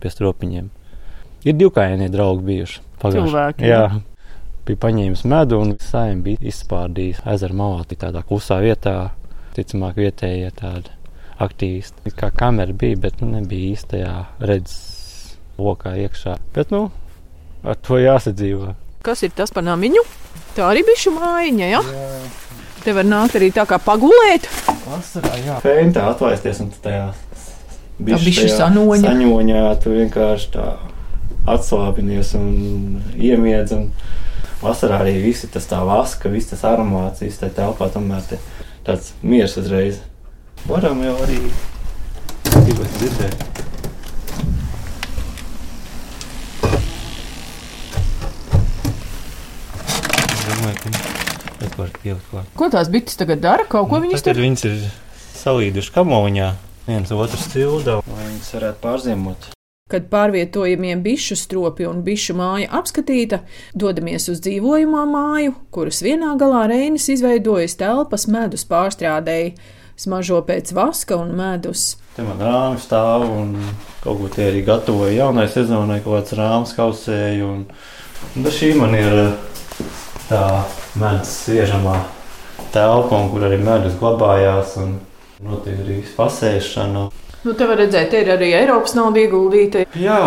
pie 0.00 0.12
stropiņiem. 0.12 0.68
Ir 1.46 1.54
divkājēnie 1.62 2.10
draugi 2.12 2.44
bijuši. 2.50 2.80
pagājuši- 3.00 3.54
Jā. 3.60 3.80
jā. 3.90 4.00
Bija 4.66 4.76
paņēmis 4.82 5.24
medu 5.24 5.60
un 5.62 5.76
saimē 5.78 6.22
bija 6.22 6.38
izspārdījis 6.50 7.20
ezera 7.32 7.54
malā, 7.54 7.84
tādā 7.86 8.22
klusā 8.24 8.60
vietā. 8.64 9.10
Ticamāk, 9.54 9.94
vietējie 9.96 10.50
tādi 10.52 10.90
aktīvisti. 11.42 12.06
It 12.08 12.16
Kā 12.18 12.30
kamera 12.34 12.72
bija, 12.72 12.98
bet 13.06 13.20
nu, 13.20 13.30
nebija 13.34 13.74
īstajā 13.74 14.14
redzes 14.40 15.36
lokā 15.58 15.96
iekšā. 16.06 16.36
Bet, 16.54 16.72
nu, 16.74 16.88
ar 17.64 17.78
to 17.80 18.00
jāsadzīvo. 18.00 18.74
Kas 19.06 19.22
ir 19.26 19.34
tas 19.36 19.52
par 19.54 19.64
namiņu? 19.66 20.02
Tā 20.56 20.66
arī 20.70 20.82
bišu 20.86 21.12
mājiņa, 21.14 21.68
ja? 21.70 21.82
Te 22.84 22.94
var 22.96 23.06
nākt 23.06 23.36
arī 23.38 23.50
tā 23.54 23.66
kā 23.68 23.78
pagulēt. 23.82 24.48
Vasarā, 24.86 25.36
jā. 25.42 25.60
Fēntā 25.64 26.06
atlaisties 26.12 26.62
un 26.62 26.70
tu 26.74 26.82
tajā 26.84 27.08
Tā 27.96 28.18
bišķi 28.20 28.50
sanoņa. 28.52 29.08
Saņoņā 29.08 29.62
tu 29.80 29.94
vienkārši 29.94 30.50
tā 30.52 30.66
atslābinies 31.48 32.34
un 32.36 33.00
iemiedz. 33.16 33.72
Un 33.76 33.88
vasarā 34.60 35.00
arī 35.04 35.16
viss 35.24 35.48
tas 35.52 35.68
tā 35.70 35.80
vaska, 35.86 36.30
viss 36.32 36.52
tas 36.52 36.64
aromāts, 36.68 37.24
viss 37.24 37.40
tā 37.40 37.48
telpā 37.52 37.88
tomēr 37.94 38.24
te 38.28 38.40
tāds 38.86 39.14
miers 39.22 39.56
uzreiz. 39.60 40.02
Varam 40.66 40.98
jau 40.98 41.12
arī 41.22 41.36
dzīvot 42.48 42.94
dzirdēt. 42.98 43.44
Ko 52.56 52.66
tās 52.72 52.90
bites 52.90 53.14
tagad 53.20 53.44
dara? 53.44 53.66
Kaut 53.70 53.86
ko 53.92 54.00
viņas 54.02 54.24
Tad 54.26 54.34
tur 54.34 54.42
viņas 54.42 54.66
ir 54.66 54.74
salīduši 55.36 55.94
kamoņā. 55.94 56.48
Viens 56.88 57.14
otrs 57.14 57.46
cilda, 57.52 58.00
lai 58.02 58.26
viņas 58.32 58.50
varētu 58.56 58.82
pārziemot. 58.82 59.48
Kad 59.90 60.10
pārvietojamie 60.10 60.96
bišu 60.98 61.38
stropi 61.38 61.86
un 61.86 62.02
bišu 62.02 62.34
māja 62.34 62.72
apskatīta, 62.74 63.44
dodamies 63.70 64.26
uz 64.32 64.42
dzīvojamā 64.42 65.06
māju, 65.12 65.54
kuras 65.70 66.02
vienā 66.02 66.34
galā 66.40 66.66
Reinis 66.72 67.06
izveidojis 67.14 67.78
telpas 67.78 68.26
medus 68.26 68.66
pārstrādēji, 68.66 69.54
smažo 69.96 70.40
pēc 70.46 70.72
vaska 70.76 71.18
un 71.18 71.34
medus. 71.36 71.96
Te 72.16 72.24
man 72.24 72.40
rāmji 72.40 72.84
stāv 72.84 73.26
un 73.28 73.54
kaut 74.04 74.20
ko 74.20 74.30
tie 74.32 74.50
arī 74.50 74.62
gatavoja 74.66 75.14
jaunai 75.18 75.48
sezonai, 75.52 76.00
kaut 76.04 76.20
kāds 76.20 76.36
rāms 76.38 76.74
kausēju. 76.76 77.48
Un, 77.52 77.64
un 78.36 78.50
šī 78.58 78.72
man 78.78 78.96
ir 78.96 79.18
eh, 79.22 79.88
tā 80.30 80.44
medus 81.00 81.34
sviežamā 81.44 81.98
telpa, 82.72 83.20
kur 83.32 83.46
arī 83.48 83.60
medus 83.60 83.96
glabājās. 84.00 84.76
Un 84.82 84.98
notiek 85.44 85.80
arī 85.84 86.00
pasēšana. 86.16 87.08
Nu, 87.46 87.54
te 87.54 87.66
var 87.68 87.78
redzēt, 87.78 88.10
te 88.10 88.22
ir 88.24 88.32
arī 88.32 88.50
Eiropas 88.58 88.96
nauda 88.96 89.20
ieguldīta. 89.22 89.84
Jā, 90.00 90.20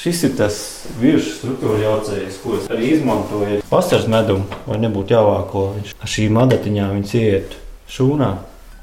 šis 0.00 0.24
ir 0.26 0.36
tas 0.40 0.56
virsmas 0.98 1.36
struktūra 1.38 1.78
jaucējs, 1.84 2.38
ko 2.42 2.56
es 2.58 2.68
arī 2.72 2.94
izmantoju. 2.96 3.60
Vasaras 3.70 4.08
medumu, 4.10 4.48
lai 4.66 4.80
nebūtu 4.82 5.14
jāvāko. 5.14 5.64
Viņš 5.76 5.96
ar 6.00 6.12
šīm 6.16 6.40
adatiņām 6.42 6.94
viņš 6.96 7.14
iet 7.20 7.58
šūnā. 7.94 8.32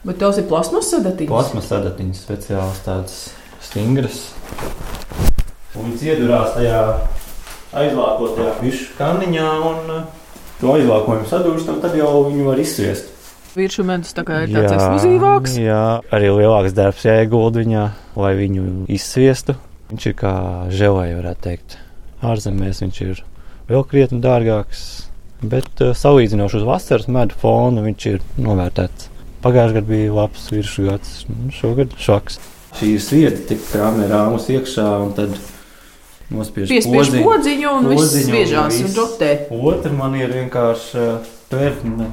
Bet 0.06 0.20
tās 0.22 0.38
ir 0.38 0.46
plasmas 0.46 0.92
sadatiņas. 0.94 1.32
Plasmas 1.32 1.72
adatiņas 1.74 2.20
speciāls 2.28 2.82
tādas 2.86 3.16
stingras. 3.66 4.20
Un 5.74 5.90
viņas 5.90 6.04
iedurās 6.06 6.52
tajā 6.54 6.82
aizvākotajā 7.76 8.52
višu 8.62 8.92
kanniņā 9.00 9.48
un 9.72 9.90
uh, 9.96 10.04
to 10.60 10.76
aizvākojumu 10.76 11.26
sadūrstam, 11.32 11.80
tad 11.84 11.98
jau 11.98 12.12
viņu 12.28 12.46
var 12.48 12.62
izsviest. 12.62 13.10
Virsmu 13.56 13.88
medus 13.88 14.14
tā 14.14 14.26
kā 14.28 14.44
ir 14.44 14.54
tāds 14.54 14.76
ekskluzīvāks. 14.76 15.56
Jā, 15.64 15.82
arī 16.14 16.30
lielāks 16.36 16.76
darbs 16.76 17.08
jāiegulda 17.08 17.64
viņā, 17.64 17.88
lai 18.20 18.34
viņu 18.38 18.68
izsviestu. 18.92 19.56
Viņš 19.90 20.08
ir 20.12 20.16
kā 20.20 20.36
žēlai, 20.76 21.10
varētu 21.18 21.46
teikt. 21.48 21.80
Ārzemēs 22.26 22.84
viņš 22.84 23.02
ir 23.08 23.26
vēl 23.72 23.88
krietni 23.90 24.22
dārgāks, 24.22 24.86
bet 25.42 25.82
uh, 25.82 25.98
salīdzinoši 25.98 26.62
uz 26.62 26.70
vasaras 26.70 27.10
medu 27.10 27.42
fonu 27.42 27.90
viņš 27.90 28.10
ir 28.14 28.24
novērtēts. 28.38 29.15
Pagājušajā 29.46 29.78
gadā 29.78 29.86
bija 29.86 30.14
labs 30.16 30.48
virsmas 30.50 30.88
gads, 30.90 31.10
nu, 31.30 31.52
šogad 31.54 31.92
švaks. 32.02 32.40
Šī 32.80 32.88
ir 32.96 33.02
svieta, 33.06 33.42
tik 33.52 33.60
kamerā 33.70 34.24
mums 34.32 34.48
iekšā, 34.50 34.86
un 35.04 35.12
tad 35.14 35.36
nospiež 36.34 36.72
podziņu. 36.82 37.22
podziņu 37.28 37.74
un 37.78 37.90
viss 37.92 38.16
spiežās 38.26 38.80
un 38.82 38.96
rotē. 38.98 39.30
Otra 39.54 39.92
man 39.94 40.16
ir 40.18 40.34
vienkārši 40.34 40.98
uh, 40.98 41.28
tvertne 41.52 42.08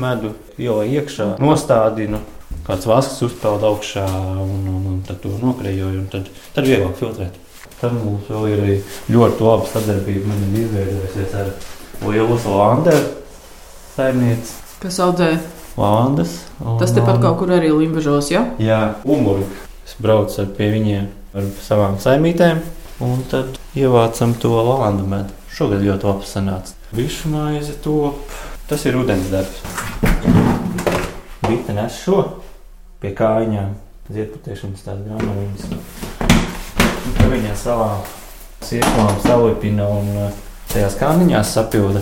medu 0.00 0.32
jau 0.56 0.78
iekšā, 0.80 1.34
nostādinu. 1.44 2.22
Kāds 2.64 2.88
vasks 2.88 3.20
uzpeld 3.28 3.68
augšā, 3.68 4.06
un, 4.40 4.64
un, 4.72 4.80
un 4.94 4.96
tad 5.04 5.20
to 5.20 5.34
nokrejoju, 5.42 6.00
un 6.06 6.08
tad, 6.08 6.32
tad 6.56 6.70
vieglāk 6.70 6.96
filtrēt. 7.02 7.36
Tad 7.82 7.92
mums 8.00 8.32
vēl 8.32 8.48
ir 8.54 8.64
arī 8.64 8.78
ļoti 9.12 9.44
laba 9.44 9.68
sadarbība. 9.74 10.32
Man 10.32 10.48
ir 10.48 10.64
izveidojusies 10.64 11.36
ar 11.36 11.52
lielu 12.08 12.40
Landeru 12.48 13.04
saimnieci. 13.92 14.56
Kas 14.80 15.00
audzē? 15.04 15.34
Un, 16.58 16.78
Tas 16.80 16.92
tepat 16.94 17.16
um, 17.16 17.22
kaut 17.22 17.38
kur 17.42 17.52
arī 17.54 17.70
Limbažos, 17.70 18.32
ja? 18.32 18.44
Jā, 18.62 18.80
umuri. 19.06 19.46
Es 19.86 19.94
braucu 20.02 20.44
pie 20.58 20.72
viņiem 20.74 21.06
ar 21.38 21.48
savām 21.62 21.96
saimītēm, 22.02 22.60
un 23.04 23.22
tad 23.30 23.56
ievācam 23.78 24.34
to 24.42 24.52
landu 24.58 25.06
medu. 25.08 25.34
Šogad 25.54 25.82
ļoti 25.82 26.06
labi 26.06 26.28
sanāca. 26.28 26.74
Višu 26.94 27.32
maize 27.32 27.74
top. 27.84 28.20
Tas 28.68 28.84
ir 28.84 28.98
ūdens 29.00 29.30
darbs. 29.32 29.62
Bita 31.46 31.72
nes 31.72 31.94
šo 32.02 32.20
pie 33.00 33.14
kājām. 33.16 33.76
Ziedputēšanas 34.12 34.84
tās 34.86 35.00
grāmatas. 35.04 35.66
Tad 37.18 37.32
viņa 37.32 37.56
savā 37.60 37.90
sieklām 38.64 39.18
salipina 39.24 39.88
un 39.92 40.08
uh, 40.16 40.38
tajās 40.72 40.96
kāniņās 41.00 41.52
sapilda. 41.58 42.00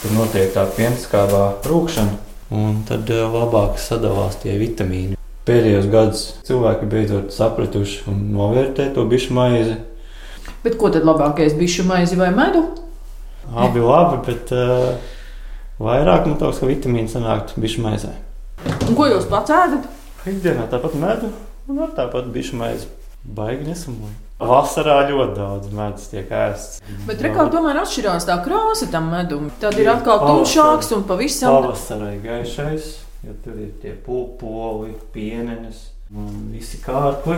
Tur 0.00 0.14
notiek 0.16 0.48
tā 0.54 0.62
pienskābā 0.72 1.40
rūkšana, 1.68 2.14
un 2.56 2.78
tad 2.88 3.10
uh, 3.12 3.26
labāk 3.34 3.74
sadalās 3.76 4.38
tie 4.40 4.54
vitamīni. 4.56 5.18
Pēdējos 5.44 5.88
gados 5.92 6.22
cilvēki 6.48 6.88
beidzot 6.88 7.34
sapratuši 7.36 8.06
un 8.08 8.22
novērtē 8.32 8.86
to 8.96 9.04
bišu 9.10 9.36
maizi. 9.36 9.74
Bet 10.64 10.78
ko 10.80 10.88
tad 10.94 11.04
labākais 11.04 11.52
bišu 11.58 11.84
maizi 11.84 12.16
vai 12.16 12.30
medu? 12.32 12.62
Abi 13.52 13.84
labi, 13.84 14.22
bet 14.30 14.54
uh, 14.56 14.96
vairāk 15.84 16.30
man 16.30 16.38
liekas, 16.38 16.62
ka 16.62 16.72
vitamīni 16.72 17.12
sanāktu 17.12 17.60
bišu 17.60 17.84
maizē. 17.84 18.14
Un 18.88 18.96
ko 18.96 19.10
jūs 19.10 19.28
pats 19.28 19.52
ēdat? 19.52 19.84
Ikdienā 20.32 20.64
tāpat 20.72 20.96
medu 20.96 21.28
un 21.68 21.84
tāpat 21.92 22.32
bišu 22.32 22.56
maizi. 22.56 22.88
Baigi 23.20 23.68
nesamoju. 23.68 24.29
Vasarā 24.40 25.02
ļoti 25.10 25.34
daudz 25.36 25.72
medus 25.76 26.08
tiek 26.08 26.30
ēsts. 26.32 26.80
Bet 27.04 27.20
rekā 27.20 27.44
tomēr 27.52 27.82
atšķirās 27.82 28.24
tā 28.28 28.38
krāsa 28.44 28.88
tam 28.92 29.10
medum. 29.12 29.50
Tad 29.60 29.76
ir 29.76 29.90
atkal 29.92 30.22
tumšāks 30.24 30.94
un 30.96 31.04
pavisam. 31.08 31.52
Pavasarī 31.58 32.14
gaišais, 32.24 32.86
jo 33.26 33.36
tur 33.44 33.58
ir 33.60 33.74
tie 33.82 33.92
pupoli, 33.92 34.94
pienenes 35.12 35.90
un 36.16 36.48
visi 36.54 36.80
kārkli. 36.80 37.36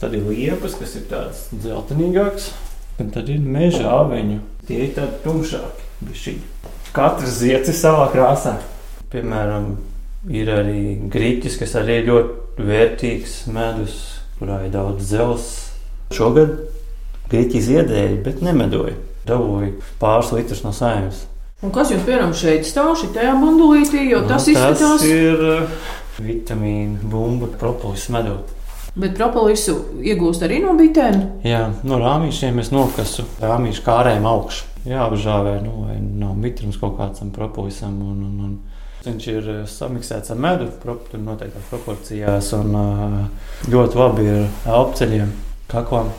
Tad 0.00 0.16
ir 0.18 0.26
liepas, 0.26 0.74
kas 0.80 0.96
ir 0.98 1.06
tādas 1.10 1.46
dzeltenīgākas, 1.54 2.50
un 2.98 3.14
tad 3.14 3.30
ir 3.30 3.38
meža 3.38 3.86
aveņu. 4.02 4.40
Tie 4.66 4.80
ir 4.88 4.94
tādi 4.96 5.22
tumšāki. 5.22 5.90
bišķiņi. 6.04 6.70
Katrs 6.94 7.38
zieds 7.40 7.70
ir 7.70 7.76
savā 7.78 8.08
krāsā. 8.12 8.56
Piemēram, 9.12 9.76
ir 10.30 10.50
arī 10.50 10.96
grīķis, 11.10 11.58
kas 11.62 11.76
arī 11.78 12.00
ir 12.02 12.10
ļoti 12.10 12.66
vērtīgs 12.66 13.36
medus, 13.54 14.00
kurā 14.40 14.64
ir 14.66 14.74
daudz 14.74 15.06
dzelzs. 15.12 15.73
Šogad 16.14 16.56
grīķi 17.32 17.62
ziedēja, 17.68 18.16
bet 18.24 18.42
nemedoja. 18.44 18.96
Dabūja 19.24 19.70
pāris 20.00 20.32
litrus 20.36 20.64
no 20.66 20.72
saimnes. 20.76 21.24
Un 21.64 21.72
kas 21.72 21.88
jums, 21.94 22.04
piemēram, 22.04 22.34
šeit 22.36 22.66
stāv 22.68 22.92
šajā 23.00 23.32
bandulītī, 23.40 24.02
jo 24.10 24.20
tas 24.28 24.44
Nu, 24.44 24.52
izskatās. 24.52 25.00
Tas 25.00 25.06
ir 25.08 25.40
uh, 25.48 25.86
vitamīna 26.20 27.08
bumba, 27.08 27.48
propolis 27.60 28.04
medū. 28.12 28.36
Bet 28.94 29.16
propolisu 29.18 29.78
iegūst 30.04 30.44
arī 30.46 30.60
no 30.62 30.76
bitēm. 30.78 31.16
Jā, 31.42 31.64
no 31.88 31.98
rāmīšiem 32.02 32.60
es 32.62 32.70
nokasu 32.70 33.24
rāmīšu 33.42 33.82
kārēm 33.86 34.28
augšu. 34.28 34.68
Jā, 34.84 35.06
apžāvē, 35.08 35.56
nu, 35.64 35.86
vai 35.86 35.96
nav 35.98 36.36
mitrums 36.38 36.76
kaut 36.78 36.98
kāds 37.00 37.22
tam 37.22 37.32
propolisam. 37.34 37.96
Un, 38.04 38.20
un, 38.28 38.36
un. 38.44 38.54
Viņš 39.04 39.26
ir 39.32 39.48
uh, 39.48 39.64
samiksēts 39.68 40.32
ar 40.32 40.38
medu, 40.40 40.68
tur 40.84 41.20
noteiktās 41.20 41.66
proporcijās, 41.72 42.52
un 42.60 42.76
uh, 42.76 43.18
ļoti 43.72 44.00
labi 44.00 44.28
ir 44.28 44.46
elpceļiem, 44.68 45.34
kaklam. 45.74 46.10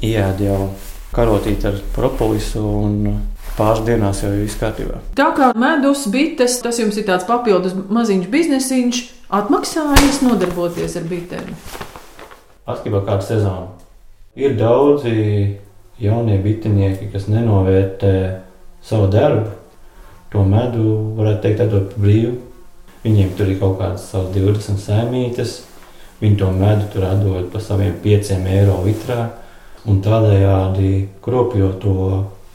Iēd 0.00 0.40
jau 0.46 0.70
karotīt 1.14 1.64
ar 1.66 1.76
propolisu 1.94 2.62
un 2.62 2.96
pāris 3.58 3.82
dienās 3.86 4.22
jau 4.22 4.30
ir 4.32 4.44
viss 4.44 4.58
kārtībā. 4.60 5.00
Tā 5.18 5.30
kā 5.36 5.50
medus, 5.58 6.06
bites, 6.12 6.60
tas 6.64 6.78
jums 6.80 6.98
ir 7.00 7.08
tāds 7.08 7.26
papildus 7.28 7.74
maziņš 7.74 8.28
biznesiņš, 8.32 9.00
atmaksājas 9.40 10.22
nodarboties 10.24 10.96
ar 11.00 11.08
bitēm. 11.10 11.50
Atkarībā 12.70 13.00
no 13.00 13.06
kāda 13.08 13.26
sezona. 13.26 13.66
Ir 14.38 14.54
daudzi 14.58 15.16
jaunie 16.00 16.38
bitinieki, 16.40 17.10
kas 17.12 17.26
nenovērtē 17.28 18.14
savu 18.86 19.10
darbu. 19.12 19.56
To 20.30 20.44
medu 20.46 20.94
varētu 21.18 21.42
teikt, 21.42 21.64
atdot 21.66 21.96
brīvu. 21.98 22.36
Viņiem 23.02 23.32
tur 23.34 23.50
ir 23.50 23.58
kaut 23.58 23.80
kādas 23.80 24.06
savas 24.12 24.30
20 24.36 24.78
sēmītes. 24.78 25.56
Viņi 26.20 26.36
to 26.36 26.50
medu 26.52 26.88
tur 26.92 27.06
atdod 27.08 27.48
par 27.52 27.62
saviem 27.64 27.94
5 28.04 28.32
eiro 28.52 28.80
litrā 28.84 29.30
un 29.88 30.02
tādējādi 30.04 30.90
kropļo 31.24 31.70
to 31.80 31.94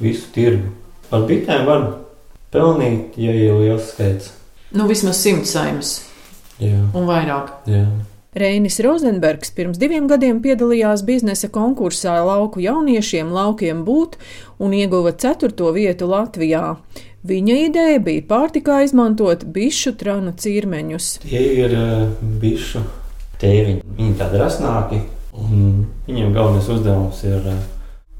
visu 0.02 0.28
tirgu. 0.36 0.70
Ar 1.14 1.24
bitēm 1.26 1.66
var 1.66 1.86
pelnīt, 2.54 3.16
ja 3.18 3.34
ir 3.34 3.56
liels 3.58 3.90
skaits. 3.94 4.34
Nu, 4.76 4.86
vismaz 4.90 5.18
simt 5.22 5.48
saimnes 5.48 6.02
Jā, 6.60 6.78
un 6.94 7.08
vairāk. 7.08 7.50
jā. 7.70 7.86
Reinis 8.36 8.82
Rozenbergs 8.84 9.54
pirms 9.56 9.78
diviem 9.80 10.10
gadiem 10.12 10.42
piedalījās 10.44 11.06
biznesa 11.08 11.48
konkursā 11.48 12.18
lauku 12.28 12.60
jauniešiem 12.60 13.30
laukiem 13.32 13.86
būt 13.88 14.18
un 14.60 14.76
ieguva 14.76 15.14
ceturto 15.16 15.72
vietu 15.72 16.10
Latvijā. 16.12 16.76
Viņa 17.26 17.56
ideja 17.70 18.02
bija 18.04 18.26
pārtikā 18.28 18.82
izmantot 18.84 19.48
bišu 19.56 19.96
tranu 19.96 20.36
cīrmeņus. 20.36 21.08
Tie 21.24 21.42
ir 21.64 21.78
uh, 21.80 22.12
bišu 22.44 22.84
tēviņi. 23.42 23.82
Viņi 23.98 24.18
tādi 24.20 24.42
rasnāki, 24.42 25.02
un 25.36 25.86
viņiem 26.08 26.36
galvenais 26.36 26.70
uzdevums 26.72 27.24
ir 27.28 27.42
uh, 27.52 27.60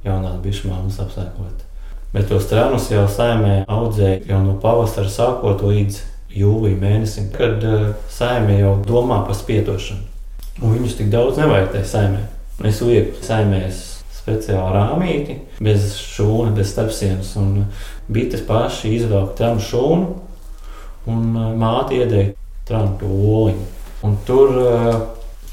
jaunās 0.06 0.42
bišu 0.44 0.72
māmas 0.72 1.00
apsēkot. 1.04 1.64
Bet 2.16 2.30
tos 2.32 2.48
trānus 2.48 2.88
jau 2.92 3.06
saimē 3.12 3.64
audzēja 3.68 4.22
jau 4.30 4.42
no 4.46 4.56
pavasara 4.62 5.12
sākot 5.12 5.64
līdz 5.66 6.00
jūlijā 6.36 6.80
mēnesim, 6.80 7.32
kad 7.36 7.64
uh, 7.68 7.90
saimē 8.12 8.60
jau 8.62 8.78
domā 8.88 9.24
par 9.28 9.38
spietošanu. 9.38 10.14
Un 10.64 10.78
viņus 10.78 10.96
tik 11.02 11.12
daudz 11.12 11.40
nevajag 11.42 11.74
tajā 11.74 11.90
saimē. 11.92 12.24
Es 12.64 12.80
lieku 12.80 13.20
saimēs 13.26 13.82
speciāli 14.16 14.72
rāmīti, 14.78 15.36
bez 15.60 15.98
šūna, 16.00 16.54
bez 16.56 16.72
starpsienas. 16.72 17.34
Un 17.42 17.66
bites 18.08 18.44
paši 18.48 18.96
izvelk 18.96 19.36
trānu 19.38 19.64
šūnu, 19.64 20.14
un 21.12 21.26
uh, 21.36 21.52
māte 21.60 22.00
iedēja 22.00 22.34
trānu 22.70 22.96
to 23.02 23.12
oliņu. 23.12 23.75
Un 24.06 24.18
tur 24.28 24.54
uh, 24.62 24.94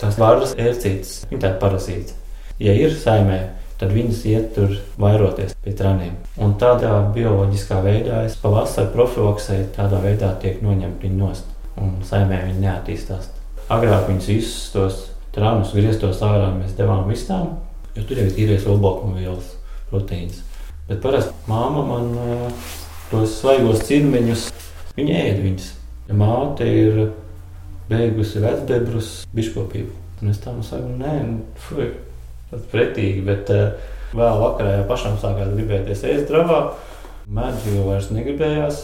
tās 0.01 0.19
varas 0.21 0.53
ērcītas, 0.59 1.23
viņa 1.31 1.41
tāda 1.47 1.59
parasīta. 1.63 2.19
Ja 2.63 2.75
ir 2.77 2.93
saimē, 2.99 3.39
tad 3.81 3.95
viņas 3.95 4.21
iet 4.31 4.51
tur 4.57 4.75
vairoties 5.01 5.55
pie 5.65 5.73
traniem. 5.79 6.19
Un 6.43 6.55
tādā 6.61 6.93
bioloģiskā 7.15 7.81
veidā 7.83 8.23
es 8.27 8.37
pavasarī 8.43 8.93
profilaksēju, 8.95 9.71
tādā 9.77 10.03
veidā 10.05 10.35
tiek 10.43 10.61
noņemti 10.63 11.09
viņi 11.09 11.19
nost. 11.19 11.49
Un 11.81 11.97
saimē 12.07 12.43
viņi 12.51 12.63
neattīstās. 12.67 13.31
Agrāk 13.73 14.07
viņus 14.11 14.29
visus 14.29 14.71
tos 14.75 15.01
tranus 15.33 15.73
grieztos 15.73 16.21
ārā 16.23 16.51
mēs 16.55 16.77
devām 16.77 17.07
vistām, 17.09 17.57
jo 17.97 18.05
tur 18.05 18.21
jau 18.21 18.29
ir 18.29 18.37
tīrais 18.37 18.69
olbaltumvielas 18.69 19.55
proteīns. 19.91 20.43
Bet 20.91 21.01
parasti 21.01 21.33
māma 21.49 21.87
man 21.89 22.13
uh, 22.21 22.71
tos 23.09 23.39
svaigos 23.41 23.87
cirmeņus, 23.89 24.51
viņa 24.99 25.19
ēd 25.25 25.43
viņus. 25.47 25.73
Ja 26.11 26.19
māte 26.19 26.67
ir 26.69 27.01
beigusi 27.91 28.43
vecbebrus 28.43 29.11
biškopību, 29.35 29.93
un 30.23 30.33
es 30.33 30.41
tam 30.43 30.63
saku, 30.67 30.91
nē, 31.01 31.15
nu, 31.29 31.63
fuj, 31.67 31.91
tas 32.51 32.65
pretīgi, 32.73 33.25
bet 33.27 33.51
uh, 33.55 33.73
vēl 34.17 34.43
vakarā 34.43 34.77
jau 34.79 34.89
pašam 34.91 35.17
sākās 35.21 35.55
gribēties 35.57 36.05
ēst 36.09 36.29
dravā. 36.31 36.61
Mēģi 37.33 37.77
jau 37.77 37.87
vairs 37.87 38.11
negribējās, 38.13 38.83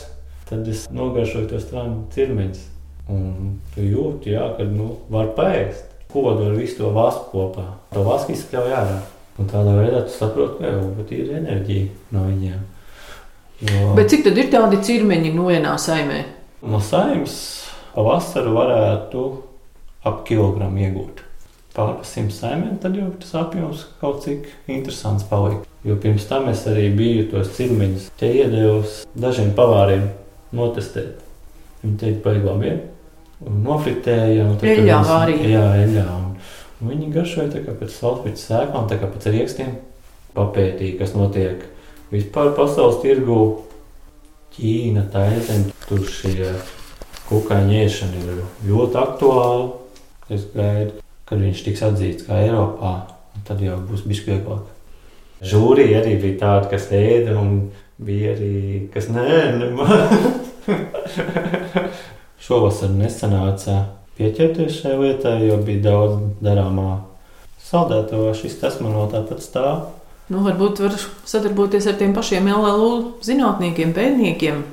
tad 0.49 0.69
es 0.71 0.87
nogaršoju 0.95 1.51
tos 1.51 1.67
strānu 1.67 2.07
cirmeņus. 2.15 2.65
Un 3.13 3.59
tu 3.75 3.85
jūti, 3.85 4.35
jā, 4.35 4.45
ka 4.57 4.67
nu, 4.69 4.93
var 5.13 5.33
paēst. 5.37 5.87
Kodu 6.09 6.47
ar 6.49 6.57
visu 6.57 6.79
to 6.79 6.91
vasku 6.95 7.29
kopā. 7.35 7.67
To 7.93 8.05
vasku 8.07 8.33
izspļauj 8.33 8.75
ārā. 8.79 8.99
Un 9.39 9.49
tādā 9.51 9.75
veidā 9.77 10.01
tu 10.07 10.15
saproti, 10.15 10.63
ka 10.63 10.73
jau 10.73 11.07
ir 11.15 11.35
enerģija 11.39 12.15
no 12.17 12.25
viņiem. 12.27 12.63
Jo 13.69 13.93
Bet 13.99 14.13
cik 14.13 14.25
tad 14.27 14.39
ir 14.39 14.51
tādi 14.53 14.81
cirmeņi 14.87 15.35
no 15.35 15.49
vienā 15.51 15.75
saimē? 15.81 16.23
no 16.63 16.81
saimnes 17.99 18.29
pavasara 18.33 18.51
varētu 18.55 19.23
ap 20.07 20.25
kilogramu 20.27 20.79
iegūt. 20.79 21.25
Pār 21.75 21.99
simt 22.03 22.33
saimēm, 22.33 22.79
tad 22.83 22.97
jau 22.97 23.11
tas 23.21 23.35
apjoms 23.39 23.87
kaut 24.01 24.23
cik 24.25 24.47
interesants 24.67 25.25
paliek. 25.29 25.65
Jo 25.85 25.97
pirms 25.97 26.27
tam 26.27 26.49
es 26.49 26.65
arī 26.67 26.89
biju 26.95 27.29
tos 27.31 27.53
cirmeņus 27.57 28.11
te 28.19 28.27
iedevis 28.27 29.05
dažiem 29.15 29.53
pavāriem 29.55 30.09
notestēt. 30.53 31.21
Viņi 31.83 31.99
teica, 31.99 32.23
ka 32.25 32.49
labi, 32.49 32.73
un 33.47 33.61
nofritēja. 33.63 34.49
un 34.49 34.59
Eļļā 34.59 35.03
vārīja. 35.07 35.51
Jā, 35.53 35.67
eļļā. 35.85 36.07
Un, 36.17 36.33
un 36.81 36.91
viņi 36.91 37.13
garšoja 37.15 37.53
tā 37.53 37.63
kā 37.67 37.77
pēc 37.79 37.95
salsviņas 37.95 38.49
sēklām, 38.51 38.89
tā 38.91 38.99
kā 38.99 39.11
pēc 39.13 39.31
riekstiem. 39.31 39.77
Papētīja, 40.35 40.99
kas 40.99 41.15
notiek 41.15 41.63
vispār 42.11 42.55
pasaules 42.59 42.99
tirgū. 43.05 43.65
Ķīna, 44.59 45.07
Taizeme, 45.13 45.71
tur 45.87 46.03
šie 46.11 46.51
kukaiņu 47.29 47.77
ēšana 47.85 48.23
ir 48.23 48.41
ļoti 48.69 48.99
aktuāla. 49.03 49.69
Es 50.33 50.45
gaidu, 50.53 50.99
kad 51.29 51.41
viņš 51.41 51.63
tiks 51.65 51.85
atzīts 51.87 52.27
kā 52.27 52.41
Eiropā, 52.45 52.95
tad 53.49 53.63
jau 53.65 53.79
būs 53.89 54.05
bijis 54.09 54.25
vieglāk. 54.27 54.67
Žūrija 55.45 56.01
arī 56.03 56.17
bija 56.21 56.41
tāda, 56.41 56.71
kas 56.73 56.89
ēda, 56.93 57.37
un 57.39 57.69
bija 58.03 58.35
arī 58.35 58.89
kas 58.95 59.09
nē, 59.13 59.29
nemaz. 59.61 59.93
Šovasar 62.49 62.91
nesanāca 62.95 63.85
pieķerties 64.19 64.81
šai 64.83 64.97
lietai, 64.99 65.37
jo 65.47 65.59
bija 65.63 65.85
daudz 65.89 66.19
darāmā 66.45 66.99
saldētavā. 67.69 68.33
Šis 68.37 68.59
tas 68.61 68.81
man 68.83 68.97
vēl 68.97 69.13
tāpat 69.15 69.45
stāv. 69.45 69.87
Nu, 70.29 70.43
varbūt 70.45 70.83
var 70.85 70.97
sadarboties 71.29 71.87
ar 71.89 71.97
tiem 72.01 72.13
pašiem 72.17 72.51
LLU 72.53 72.91
zinātniekiem, 73.25 73.95
pētniekiem. 73.97 74.65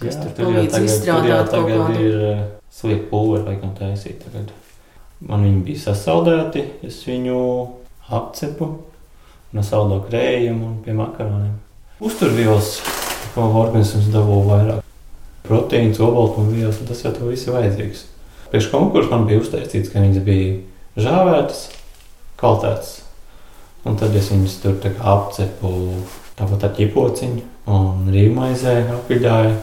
Kas 0.00 0.16
tur 0.16 0.30
jau 0.38 0.50
palīdz 0.52 0.72
tagad, 0.72 1.04
tur 1.04 1.28
jau 1.28 1.40
tagad 1.50 1.80
kādu- 1.80 2.00
ir 2.00 2.24
eh, 2.30 2.42
slieka 2.72 3.08
pulveri, 3.10 3.44
laikam 3.50 3.74
taisīt. 3.78 4.22
Tagad. 4.24 4.50
Man 5.20 5.44
viņi 5.46 5.62
bija 5.64 5.82
sasaldēti, 5.86 6.64
es 6.84 7.02
viņu 7.06 7.38
apcepu, 8.12 8.68
nesaldo 9.54 10.00
krējumu 10.08 10.66
un 10.66 10.80
pie 10.84 10.92
makaroniem. 10.92 11.54
Uzturvielas, 12.04 12.80
ko 13.34 13.46
organisms 13.62 14.10
dabū 14.12 14.40
vairāk. 14.48 14.82
Proteīns, 15.44 16.00
obaltumvielas, 16.00 16.80
un 16.80 16.86
tas 16.88 17.02
jau 17.04 17.12
tur 17.12 17.30
viss 17.30 17.46
ir 17.46 17.54
vajadzīgs. 17.54 18.04
Priekš 18.50 18.70
konkursu 18.72 19.10
man 19.10 19.26
bija 19.28 19.40
uztaisīts, 19.42 19.92
ka 19.92 20.00
viņas 20.00 20.24
bija 20.24 20.58
žāvētas, 20.96 21.68
kaltētas. 22.40 22.92
Un 23.84 23.96
tad 24.00 24.14
es 24.16 24.30
viņus 24.32 24.60
tur 24.62 24.78
apcepu 25.00 25.72
tāpat 26.38 26.64
ar 26.68 26.72
ķipociņu 26.78 27.42
un 27.74 28.08
rīmaizē 28.14 28.74
apiļāju. 28.98 29.54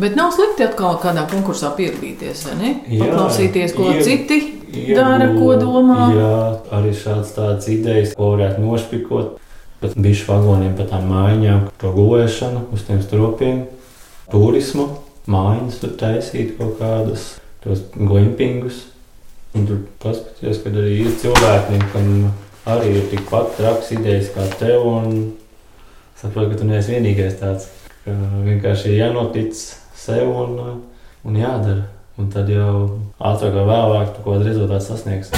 Bet 0.00 0.14
nav 0.16 0.30
slikti 0.32 0.64
atkal 0.64 0.96
kādā 1.02 1.26
konkursā 1.28 1.74
piedalīties, 1.76 2.46
vai 2.48 2.54
ne? 2.60 2.70
Jā, 2.88 3.04
Paklausīties, 3.04 3.74
ko 3.76 3.90
ie- 3.92 4.02
citi 4.06 4.38
Iegū- 4.72 4.94
dara, 4.96 5.26
ko 5.34 5.50
domā. 5.60 6.06
Jā, 6.14 6.60
arī 6.78 6.92
šādas 6.96 7.34
tādas 7.36 7.68
idejas, 7.68 8.14
ko 8.16 8.30
varētu 8.36 8.62
nošpikot. 8.64 9.36
Bet 9.80 9.94
bišu 9.96 10.26
vagoniem 10.28 10.74
pa 10.76 10.84
tām 10.84 11.06
mājām, 11.08 11.68
to 11.80 11.88
gulēšanu 11.92 12.66
uz 12.72 12.82
tiem 12.84 13.00
stropiem, 13.02 13.62
turismu, 14.30 14.88
mājas 15.26 15.78
tur 15.80 15.90
taisīt 16.00 16.56
kaut 16.58 16.78
kādas, 16.80 17.36
tos 17.64 17.80
glimpingus. 17.96 18.84
Un 19.54 19.66
tur 19.66 19.80
paskaties, 20.02 20.60
kad 20.62 20.72
arī 20.78 21.00
ir 21.06 21.10
cilvēki, 21.18 21.80
kam 21.92 22.32
arī 22.66 22.92
ir 23.00 23.08
tikpat 23.10 23.56
traks 23.56 23.90
idejas 23.96 24.28
kā 24.36 24.44
tev. 24.60 24.84
Un 24.86 25.32
saprotu, 26.20 26.52
ka 26.52 26.60
tu 26.60 26.68
neesi 26.68 26.94
vienīgais 26.94 27.38
tāds, 27.40 27.68
ka 28.04 28.14
vienkārši 28.46 28.92
ir 28.92 28.98
jānotic 29.00 29.56
sev 29.56 30.28
un, 30.28 30.82
un 31.24 31.40
jādara. 31.40 31.88
Un 32.20 32.28
tad 32.28 32.50
jau 32.52 32.72
ātrāk 33.16 33.54
vai 33.56 33.68
vēlāk 33.70 34.10
tu 34.12 34.24
kaut 34.24 34.34
kādu 34.34 34.50
rezultātu 34.50 34.90
sasniegsi. 34.90 35.32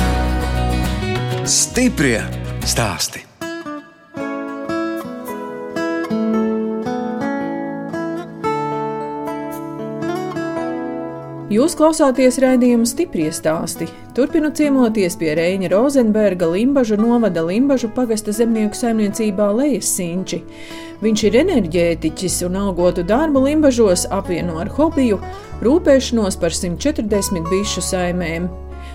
Stiprie 1.46 2.18
stāsti. 2.66 3.31
Jūs 11.52 11.74
klausāties 11.76 12.38
raidījuma 12.40 12.86
stipri 12.88 13.26
stāstī. 13.34 13.84
Turpinu 14.16 14.48
ciemoties 14.56 15.18
pie 15.20 15.34
Reņa 15.36 15.68
Rozenberga 15.68 16.46
Limbažu 16.48 16.96
novada 16.96 17.42
Limbažu 17.44 17.90
pagasta 17.92 18.32
zemnieku 18.32 18.78
saimniecībā 18.78 19.50
Lejas 19.58 19.90
Sinči. 19.98 20.38
Viņš 21.04 21.26
ir 21.28 21.38
enerģētiķis 21.42 22.38
un 22.48 22.56
algotu 22.62 23.04
darbu 23.04 23.44
Limbažos 23.44 24.06
apvieno 24.08 24.62
ar 24.62 24.72
hobiju, 24.72 25.20
rūpēšanos 25.60 26.40
par 26.40 26.56
140 26.56 27.44
bišu 27.50 27.84
saimēm. 27.84 28.48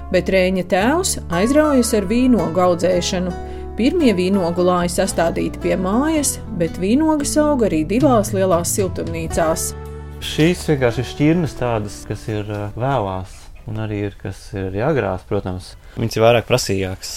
Bet 0.10 0.34
Reņa 0.34 0.66
tēvs 0.72 1.18
aizraujas 1.30 1.94
ar 1.94 2.10
vīnogu 2.10 2.64
audzēšanu. 2.72 3.36
Pirmie 3.78 4.16
vīnogu 4.18 4.66
lāji 4.66 4.96
sastādīti 4.96 5.62
pie 5.62 5.78
mājas, 5.78 6.40
bet 6.58 6.82
vīnogas 6.82 7.38
aug 7.44 7.68
arī 7.70 7.86
divās 7.86 8.34
lielās 8.34 8.74
siltumnīcās. 8.80 9.76
Šīs 10.24 10.64
vienkārši 10.70 11.02
ir 11.04 11.08
šķirnes 11.12 11.54
tādas, 11.60 11.98
kas 12.08 12.24
ir 12.32 12.48
uh, 12.50 12.68
vēlās, 12.78 13.32
un 13.70 13.80
arī 13.84 14.00
ir, 14.10 14.16
kas 14.22 14.40
ir 14.56 14.70
arī 14.72 14.82
agrās, 14.86 15.24
protams. 15.30 15.72
Viņas 15.98 16.18
ir 16.18 16.24
vairāk 16.26 16.48
prasīgākas. 16.50 17.12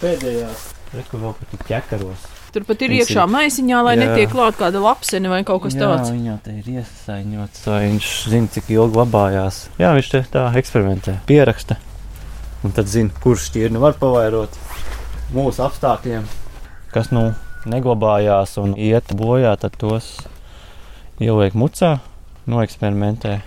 Pēdējās, 0.00 0.64
reku 0.96 1.20
vēl 1.22 1.34
pat 1.40 1.64
ķekaros. 1.70 2.26
Tur 2.54 2.64
pat 2.68 2.82
ir 2.86 2.92
Viņas 2.94 3.08
iekšā 3.10 3.24
ir- 3.26 3.32
maisiņā, 3.34 3.80
lai 3.84 3.94
Jā. 3.96 4.00
netiek 4.04 4.30
klāta 4.32 4.60
kāda 4.64 4.80
lapsene 4.84 5.28
vai 5.32 5.42
kaut 5.44 5.64
kas 5.66 5.74
Jā, 5.76 5.82
tāds. 5.90 6.12
viņā 6.14 6.36
te 6.44 6.54
ir 6.60 6.68
iesaņots, 6.76 7.64
vai 7.68 7.80
viņš 7.90 8.12
zina, 8.32 8.52
cik 8.54 8.70
ilgi 8.76 8.94
glabājās. 8.96 9.58
Jā, 9.80 9.90
viņš 9.96 10.10
te 10.14 10.22
tā 10.32 10.46
eksperimentē, 10.56 11.18
pieraksta. 11.28 11.76
Un 12.64 12.72
tad 12.76 12.88
zina, 12.88 13.12
kurš 13.24 13.50
šķirni 13.50 13.80
var 13.82 13.96
pavairot 14.00 14.56
mūsu 15.36 15.64
apstākļiem. 15.66 16.24
Kas 16.94 17.10
nu 17.12 17.26
neglabājās 17.68 18.56
un 18.62 18.72
iet 18.78 19.12
bojā, 19.12 19.52
tad 19.60 19.76
tos 19.76 20.14
ieliek 21.22 21.54
mucā, 21.56 21.96
noeksperimentē, 22.50 23.38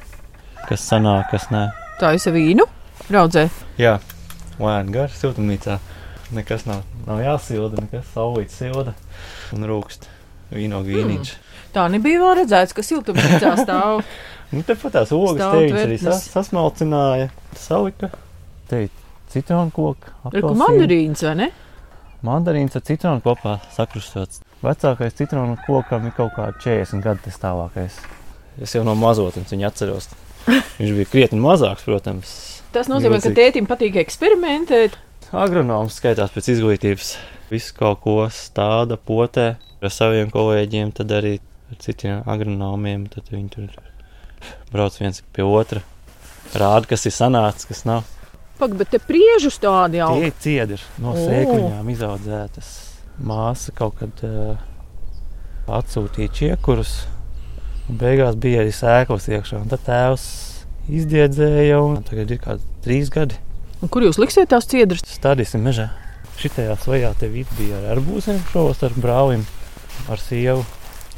kas 0.70 0.86
sanāk, 0.90 1.30
kas 1.34 1.50
nē. 1.54 1.68
Tā 2.00 2.14
ir 2.16 2.34
vīnu 2.34 2.66
raudzē. 3.14 3.48
Jā, 3.80 3.98
lēni 4.60 4.96
gar 4.96 5.14
siltumnīcā. 5.14 5.80
Nekas 6.34 6.68
nav, 6.70 6.84
nav 7.08 7.22
jāsilda, 7.24 7.82
nekas 7.82 8.10
saulīt 8.14 8.54
silda 8.54 8.94
un 9.56 9.66
rūkst 9.66 10.06
vīno 10.54 10.84
vīniņš. 10.86 11.32
Tā 11.74 11.88
nebija 11.90 12.22
vēl 12.22 12.36
redzēts, 12.44 12.76
ka 12.78 12.86
siltumnīcā 12.86 13.56
stāv. 13.64 14.04
Nu, 14.50 14.62
Tepat 14.66 14.96
tās 14.98 15.14
ogas 15.14 15.42
teiks, 15.54 15.80
arī 15.84 15.98
sas, 16.02 16.24
sasmalcināja, 16.34 17.30
salika. 17.58 18.10
Te 18.70 18.86
ir 18.88 18.94
citronu 19.30 19.74
koks, 19.74 20.14
Reku 20.34 20.56
mandarīns, 20.58 21.22
vai 21.26 21.36
ne? 21.38 21.50
Mandarīns 22.26 22.78
ar 22.78 22.86
citronu 22.86 23.22
kopā 23.26 23.60
sakrustots. 23.74 24.42
Vecākais 24.60 25.16
citronu 25.16 25.56
kokam 25.64 26.08
ir 26.10 26.16
kaut 26.18 26.34
kāda 26.36 26.58
40 26.60 27.04
gadu 27.06 27.24
tas 27.24 27.38
tālākais. 27.40 28.00
Es 28.60 28.74
jau 28.76 28.84
no 28.84 28.96
mazotnes 29.00 29.54
viņu 29.54 29.68
atceros. 29.70 30.10
Viņš 30.80 30.96
bija 30.98 31.08
krietni 31.12 31.40
mazāks, 31.40 31.86
protams. 31.88 32.32
Tas 32.76 32.90
nozīmē, 32.92 33.22
ka 33.22 33.30
Milzīgs. 33.30 33.38
tētim 33.40 33.70
patīk 33.70 33.96
eksperimentēt. 34.02 34.98
Agronoms 35.32 35.96
skaitās 36.02 36.34
pēc 36.36 36.52
izglītības. 36.56 37.14
Visu 37.50 37.74
kaut 37.78 38.02
ko 38.04 38.18
stāda, 38.34 38.98
potē 38.98 39.54
ar 39.82 39.94
saviem 39.94 40.30
kolēģiem, 40.34 40.92
tad 40.98 41.14
arī 41.16 41.38
ar 41.72 41.80
citiem 41.82 42.28
agronomiem. 42.30 43.08
Tad 43.14 43.32
viņi 43.32 43.50
tur 43.56 43.72
brauc 44.74 45.00
viens 45.00 45.24
pie 45.34 45.46
otra. 45.48 45.82
Rāda, 46.54 46.90
kas 46.90 47.06
ir 47.06 47.14
sanācis, 47.16 47.68
kas 47.70 47.86
nav. 47.88 48.04
Pak, 48.60 48.76
bet 48.76 48.92
te 48.92 49.00
priežu 49.00 49.54
stādi 49.54 50.02
jau. 50.02 50.12
Tie 50.20 50.30
ir 50.34 50.38
ciedri 50.44 50.80
no 51.00 51.16
sēkliņām 51.16 51.92
izaudzētas. 51.96 52.72
Māsa 53.20 53.74
kaut 53.76 53.98
kad 54.00 54.22
uh, 54.24 54.60
atsūtīja 55.70 56.32
čiekurus. 56.34 56.94
Beigās 57.90 58.38
bija 58.40 58.62
arī 58.64 58.72
sēklas 58.76 59.28
iekšā. 59.32 59.64
Tad 59.72 59.84
tēvs 59.88 60.26
izdiedzēja, 60.90 61.80
un 61.82 62.04
tagad 62.06 62.32
ir 62.32 62.42
kādi 62.44 62.66
trīs 62.86 63.10
gadi. 63.14 63.38
Un 63.80 63.92
Kur 63.92 64.06
jūs 64.06 64.20
liksiet 64.22 64.50
tās 64.52 64.68
ciedras? 64.70 65.04
Stādīsim 65.08 65.64
mežā. 65.66 65.90
Šitajā 66.40 66.76
svajā 66.80 67.14
te 67.20 67.28
vidu 67.32 67.52
bija 67.58 67.80
ar 67.82 67.98
arbūziem 67.98 68.40
šovas 68.54 68.84
ar 68.88 68.96
brālim, 68.96 69.44
ar 70.12 70.22
sievu. 70.24 70.64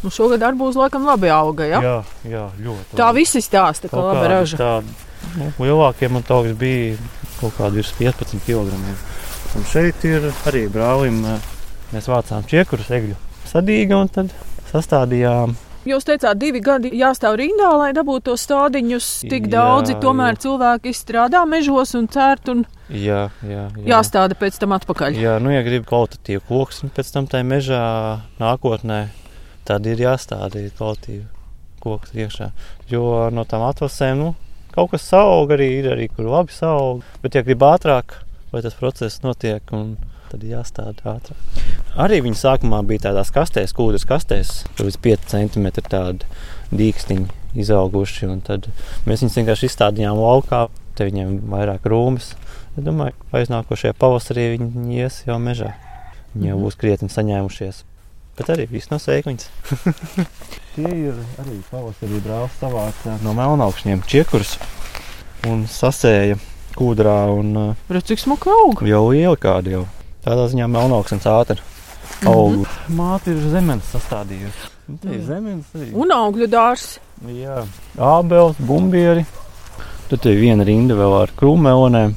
Nu, 0.01 0.09
šogad 0.09 0.41
arbūs 0.41 0.79
laikam 0.79 1.05
labi 1.05 1.29
auga, 1.29 1.67
ja? 1.69 1.81
jā, 1.85 1.97
jā 2.25 2.45
ļoti. 2.57 2.95
Tā 2.97 3.11
labi. 3.11 3.21
visi 3.21 3.41
stāsta, 3.45 3.89
ka 3.91 4.01
labi 4.01 4.23
raža. 4.31 4.57
Tādi, 4.57 4.95
nu, 5.37 5.51
lielākie 5.61 6.09
man 6.09 6.25
tauks 6.25 6.55
bija 6.57 6.95
kaut 7.37 7.53
kādi 7.59 7.81
virs 7.83 7.93
15 7.99 8.41
kg. 8.47 8.79
Un 9.59 9.67
šeit 9.69 10.01
ir 10.07 10.31
arī 10.49 10.65
brālim. 10.73 11.21
eh, 11.27 11.50
Mēs 11.91 12.07
vācām 12.07 12.45
čiekurus, 12.47 12.91
egļu 12.93 13.17
sadīga 13.51 13.99
un 13.99 14.09
tad 14.11 14.31
sastādījām. 14.71 15.57
Jūs 15.89 16.05
teicāt, 16.05 16.37
divi 16.37 16.59
gadi 16.61 16.91
jāstāv 16.93 17.39
rindā, 17.41 17.71
lai 17.73 17.89
dabūtu 17.97 18.27
tos 18.29 18.43
stādiņus. 18.45 19.07
Tik 19.31 19.47
Jā, 19.47 19.53
daudzi 19.55 19.95
tomēr 20.03 20.35
jā. 20.35 20.41
cilvēki 20.43 20.93
strādā 20.93 21.41
mežos 21.49 21.95
un 21.97 22.05
cērt 22.11 22.51
un 22.53 22.61
Jā, 22.85 23.23
jā, 23.41 23.65
jā. 23.79 23.87
jāstāda 23.95 24.37
pēc 24.37 24.59
tam 24.61 24.75
atpakaļ. 24.77 25.17
Jā, 25.17 25.39
nu, 25.41 25.49
ja 25.55 25.63
grib 25.65 25.87
kvalitatīvu 25.89 26.45
koku, 26.51 26.91
pēc 26.93 27.11
tam 27.15 27.25
tajā 27.31 27.47
mežā 27.49 27.83
nākotnē, 28.37 29.01
tad 29.65 29.89
ir 29.89 30.05
jāstāda 30.05 30.51
arī 30.51 30.69
kvalitīva 30.77 31.25
koks 31.81 32.13
iekšā. 32.13 32.51
Jo 32.93 33.31
no 33.33 33.47
tām 33.49 33.65
atlasēm, 33.65 34.21
nu, 34.21 34.33
kaut 34.75 34.93
kas 34.93 35.09
saug 35.09 35.49
arī 35.55 35.71
ir, 35.79 35.91
arī 35.95 36.11
kur 36.13 36.29
labi 36.29 36.53
saug. 36.53 37.01
Bet, 37.25 37.33
ja 37.33 37.45
grib 37.47 37.65
ātrāk, 37.65 38.19
lai 38.53 38.61
tas 38.61 38.77
process 38.77 39.23
notiek, 39.25 39.65
un 39.73 39.95
tad 40.29 40.45
jāstāda 40.45 41.17
ātrāk. 41.17 41.80
Arī 41.99 42.21
viņi 42.23 42.37
sākumā 42.39 42.79
bija 42.87 43.09
tādās 43.09 43.31
kastēs, 43.35 43.73
kūdras 43.75 44.05
kastēs, 44.07 44.51
līdz 44.79 44.97
5 45.03 45.25
cm 45.33 45.65
tādi 45.91 46.27
dīkstiņi 46.71 47.27
izauguši. 47.59 48.29
un 48.31 48.39
Tad 48.47 48.69
mēs 49.05 49.23
viņus 49.25 49.35
vienkārši 49.41 49.67
izstādījām 49.67 50.15
laukā, 50.21 50.69
te 50.95 51.07
viņiem 51.09 51.39
vairāk 51.51 51.83
rūmas. 51.91 52.31
Es 52.77 52.83
domāju, 52.85 53.11
ka 53.31 53.41
aiznākošajā 53.41 53.93
pavasarī 53.99 54.45
viņi 54.57 55.01
ies 55.03 55.23
jau 55.27 55.35
mežā. 55.43 55.73
Viņi 56.35 56.47
jau 56.47 56.55
Mhm. 56.57 56.63
būs 56.65 56.77
krietni 56.79 57.09
saņēmušies. 57.11 57.83
Bet 58.37 58.47
arī 58.47 58.69
viss 58.71 58.87
no 58.89 58.95
sēkliņas. 58.97 59.49
Šie 60.75 60.87
ir 60.87 61.17
arī 61.43 61.57
pavasarī 61.67 62.21
brālis 62.23 62.55
savāca 62.61 63.17
no 63.25 63.33
melnaukšņiem 63.35 64.05
čiekurus 64.07 64.55
un 65.51 65.65
sasēja 65.67 66.37
kūdrā 66.79 67.17
un 67.35 67.51
uh, 67.57 67.75
Redz, 67.91 68.07
cik 68.07 68.19
smuka 68.23 68.49
auga. 68.55 68.87
jau 68.87 69.09
liela 69.11 69.35
kāda 69.35 69.73
jau. 69.75 69.83
Tādā 70.23 70.47
ziņā 70.53 70.69
melnauksnes 70.71 71.25
ātri 72.11 72.27
aug. 72.31 72.65
Māte 72.95 73.31
ir 73.33 73.39
zemes 73.51 73.83
sastādījusi. 73.93 74.69
Te 75.01 75.07
ir 75.09 75.19
Mhm. 75.21 75.25
zemes 75.27 75.65
arī. 75.75 75.93
Un 75.95 76.09
augļu 76.11 76.47
dārs. 76.51 76.99
Jā, 77.27 77.65
ābels, 77.97 78.55
bumbieri. 78.59 79.25
Tad 80.09 80.25
ir 80.25 80.35
viena 80.41 80.65
rinda 80.65 80.95
vēl 80.95 81.21
ar 81.21 81.29
krūmēlēm, 81.39 82.15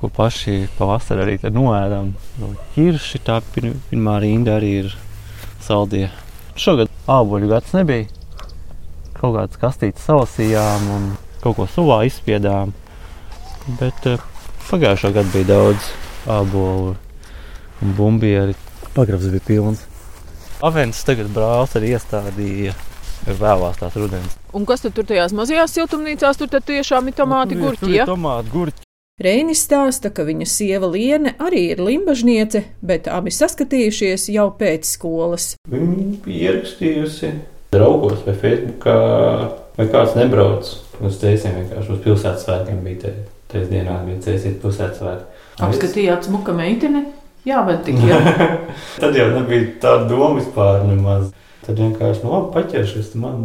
ko 0.00 0.08
paši 0.08 0.68
pavasarī 0.78 1.38
arī 1.38 1.52
noēdam. 1.52 2.12
No 2.40 2.48
Hirši 2.74 3.18
tā 3.24 3.40
pir 3.54 3.74
pirmā 3.90 4.20
rinda 4.20 4.58
arī 4.58 4.84
ir 4.84 4.94
saldie. 5.60 6.10
Šogad 6.56 6.88
āboļu 7.06 7.48
gads 7.48 7.72
nebija. 7.72 8.06
Kaut 9.14 9.34
kādas 9.36 9.56
kastītes 9.60 10.04
salasījām 10.06 10.90
un 10.96 11.16
kaut 11.42 11.56
ko 11.56 11.66
suvā 11.66 12.04
izspiedām. 12.06 12.72
Bet 13.78 14.06
uh, 14.06 14.18
pagājušā 14.70 15.12
gada 15.14 15.30
bija 15.32 15.44
daudz 15.46 15.90
ābolu 16.26 16.96
un 17.82 17.92
bumbieri. 17.94 18.54
Pagrabs 18.96 19.28
bija 19.28 19.44
pilns. 19.44 19.82
Avens 20.64 21.02
tagad 21.04 21.28
brālis 21.34 21.74
arī 21.76 21.90
iestādīja 21.92 22.72
vēlās 23.26 23.76
tās 23.80 23.96
rudens. 23.98 24.38
Un 24.56 24.64
kas 24.68 24.80
tad 24.86 24.94
tur 24.96 25.04
tajās 25.04 25.34
mazajās 25.36 25.74
siltumnīcās? 25.76 26.38
Tur 26.40 26.48
tad 26.48 26.64
tiešām 26.64 27.10
ir 27.10 27.16
tomāti, 27.18 27.58
Nu, 27.58 27.66
gurķi. 27.66 27.90
Ja? 27.92 28.06
Tomāti, 28.08 28.52
gurķi. 28.54 28.86
Reinis 29.20 29.62
stāsta, 29.64 30.10
ka 30.12 30.24
viņa 30.28 30.46
sieva 30.48 30.88
Liene 30.92 31.34
arī 31.40 31.70
ir 31.72 31.80
limbažniece, 31.80 32.64
bet 32.84 33.08
abi 33.08 33.32
saskatījušies 33.32 34.26
jau 34.32 34.50
pēc 34.56 34.88
skolas. 34.88 35.54
Viņa 35.72 36.08
bija 36.24 36.50
ierakstījusi 36.50 37.30
draugos 37.72 38.24
vai 38.26 38.34
Facebookā, 38.40 38.96
vai 39.76 39.88
kāds 39.92 40.16
nebrauc 40.16 40.72
uz 41.00 41.20
ceļiem. 41.20 41.62
Vienkārši 41.62 41.94
uz 41.96 42.02
pilsētas 42.04 42.44
svētkiem 42.44 42.80
bija 42.84 43.14
tais 43.52 43.68
dienā, 43.72 44.00
bija 44.08 44.24
ceļš 44.28 44.60
pilsētas 44.64 45.00
svētki. 45.00 45.44
Apskatījāt 45.64 46.28
smuka 46.28 46.52
meiteni? 46.56 47.06
Jā, 47.46 47.60
bet 47.66 47.84
tik 47.86 48.00
jau. 48.02 48.18
Tad 49.02 49.14
jau 49.14 49.26
nebija 49.30 49.68
tāda 49.82 50.08
doma 50.10 50.40
vispār 50.40 50.82
nemaz. 50.88 51.28
Tad 51.66 51.78
vienkārši, 51.78 52.24
nu, 52.24 52.32
labi, 52.32 52.50
paķeršos 52.56 53.12
man 53.22 53.44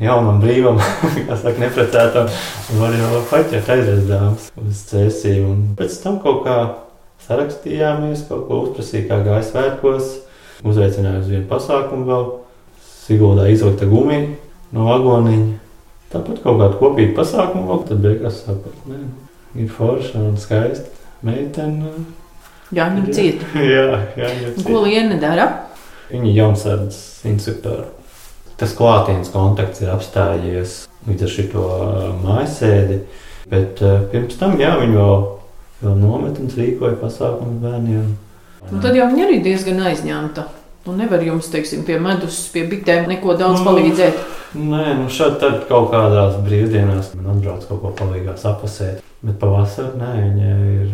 jaunam 0.00 0.40
brīvam, 0.40 0.78
kā 1.28 1.36
saka, 1.36 1.56
neprecētam, 1.60 2.30
var 2.78 2.94
jau 2.96 3.22
paķert 3.30 3.72
aizreiz 3.74 4.06
dāmas 4.08 4.50
uz 4.60 4.84
cēsīm. 4.90 5.48
Un 5.50 5.62
pēc 5.78 5.96
tam 6.04 6.20
kaut 6.24 6.44
kā 6.46 6.58
sarakstījāmies, 7.26 8.26
kaut 8.28 8.46
ko 8.48 8.60
uzprasīja, 8.66 9.08
kā 9.10 9.20
gāja 9.26 9.46
svētkos, 9.50 10.12
uzveicināja 10.64 11.24
uz 11.24 11.32
vienu 11.32 11.48
pasākumu 11.50 12.08
vēl, 12.10 12.30
Siguldā 13.00 13.48
izvilkta 13.50 13.88
gumija 13.90 14.28
no 14.76 14.84
vagoniņa. 14.86 15.58
Tāpat 16.12 16.40
kaut 16.44 16.60
kādu 16.60 16.78
kopīgu 16.78 17.16
pasākumu 17.16 17.66
vēl, 17.68 17.82
tad 17.88 18.02
beigās 18.04 18.40
sapratu, 18.44 18.98
ir 19.58 19.70
forša 19.76 20.22
un 20.28 20.38
skaista 20.38 20.88
meitene. 21.26 21.92
Jā, 22.76 22.86
viņa 22.94 23.14
cieta. 23.16 23.48
jā, 23.74 23.86
jā, 24.18 24.28
jā. 24.42 24.52
Un 24.56 24.66
Ko 24.68 24.82
Liene 24.84 25.18
dara? 25.22 25.48
Viņa 26.10 26.26
ir 26.30 26.38
jaunsardzes 26.40 27.24
instruktora. 27.30 27.88
Tas 28.60 28.74
klātienes 28.76 29.30
kontakts 29.32 29.80
ir 29.80 29.90
apstājies 29.94 30.84
līdz 31.08 31.26
ar 31.26 31.30
šo 31.32 31.66
mājasēdi. 32.24 32.98
Bet 33.50 33.80
pirms 34.12 34.36
tam, 34.38 34.58
jā, 34.60 34.74
viņi 34.78 34.98
vēl, 34.98 35.22
vēl 35.82 35.94
nometnes 35.98 36.58
rīkoja 36.58 36.98
pasākumu 37.00 37.56
bērniem. 37.62 38.10
Nu, 38.70 38.80
tad 38.84 38.94
jau 38.98 39.06
viņa 39.10 39.24
arī 39.26 39.38
diezgan 39.42 39.80
aizņemta. 39.90 40.44
Nu, 40.86 40.94
nevar 40.96 41.22
jums, 41.24 41.48
teiksim, 41.52 41.82
pie 41.88 41.96
medus, 42.00 42.38
pie 42.52 42.62
bitēm 42.68 43.08
neko 43.10 43.34
daudz 43.40 43.60
Nu. 43.60 43.66
palīdzēt. 43.70 44.20
Nē, 44.60 44.84
nu 45.00 45.08
šādi 45.12 45.38
tad 45.42 45.58
kaut 45.68 45.90
kādās 45.92 46.38
brīvdienās 46.44 47.12
man 47.16 47.34
atbrauc 47.36 47.66
kaut 47.68 47.82
ko 47.84 47.92
palīgā 48.00 48.34
sapasēt. 48.40 49.00
Bet 49.22 49.36
pavasarī 49.42 49.98
nē, 50.00 50.12
viņa 50.20 50.52
ir 50.74 50.92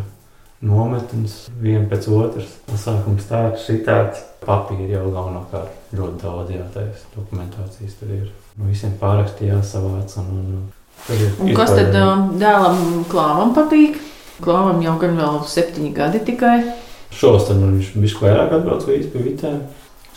nometnes, 0.65 1.37
viena 1.61 1.85
pēc 1.91 2.09
otras. 2.13 2.57
Pasākums 2.71 3.29
tāds, 3.29 3.67
šitāds. 3.67 4.23
Papīri 4.47 4.93
jau 4.93 5.09
galvenokārt 5.11 5.95
ļoti 5.97 6.21
daudz 6.23 6.53
jātaisa. 6.55 7.07
Dokumentācijas 7.17 7.97
tur 8.01 8.13
ir. 8.15 8.27
Nu, 8.57 8.69
visiem 8.71 8.95
pāraksti 9.01 9.51
jāsavāc. 9.51 10.13
Un, 10.23 10.29
un, 10.39 10.67
ir, 11.13 11.33
un 11.43 11.55
kas 11.57 11.75
tad 11.75 11.93
dēlam 11.93 13.03
klāvam 13.11 13.55
patīk? 13.57 13.99
Klāvam 14.45 14.83
jau 14.85 14.95
gan 15.01 15.17
vēl 15.19 15.41
septiņi 15.49 15.95
gadi 15.97 16.21
tikai. 16.29 16.59
Šos 17.17 17.49
tad 17.49 17.59
nu, 17.61 17.73
viņš 17.75 17.95
bišķi 17.97 18.25
vairāk 18.27 18.55
atbrauc 18.59 18.87
līdz 18.89 19.11
pie 19.13 19.25
vitēm. 19.31 19.59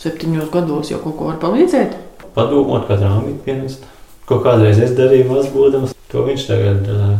Septiņos 0.00 0.52
gados 0.52 0.92
jau 0.92 1.00
kaut 1.02 1.16
ko 1.18 1.30
var 1.30 1.40
palīdzēt? 1.42 1.96
Padomot, 2.36 2.86
kā 2.88 2.96
rāmīt 3.00 3.40
pienest. 3.44 3.82
Ko 4.28 4.38
kādreiz 4.44 4.78
es 4.80 4.92
darīju 4.96 5.26
mazbūdams, 5.32 5.94
to 6.12 6.22
viņš 6.26 6.44
tagad 6.46 6.86
uh, 6.92 7.16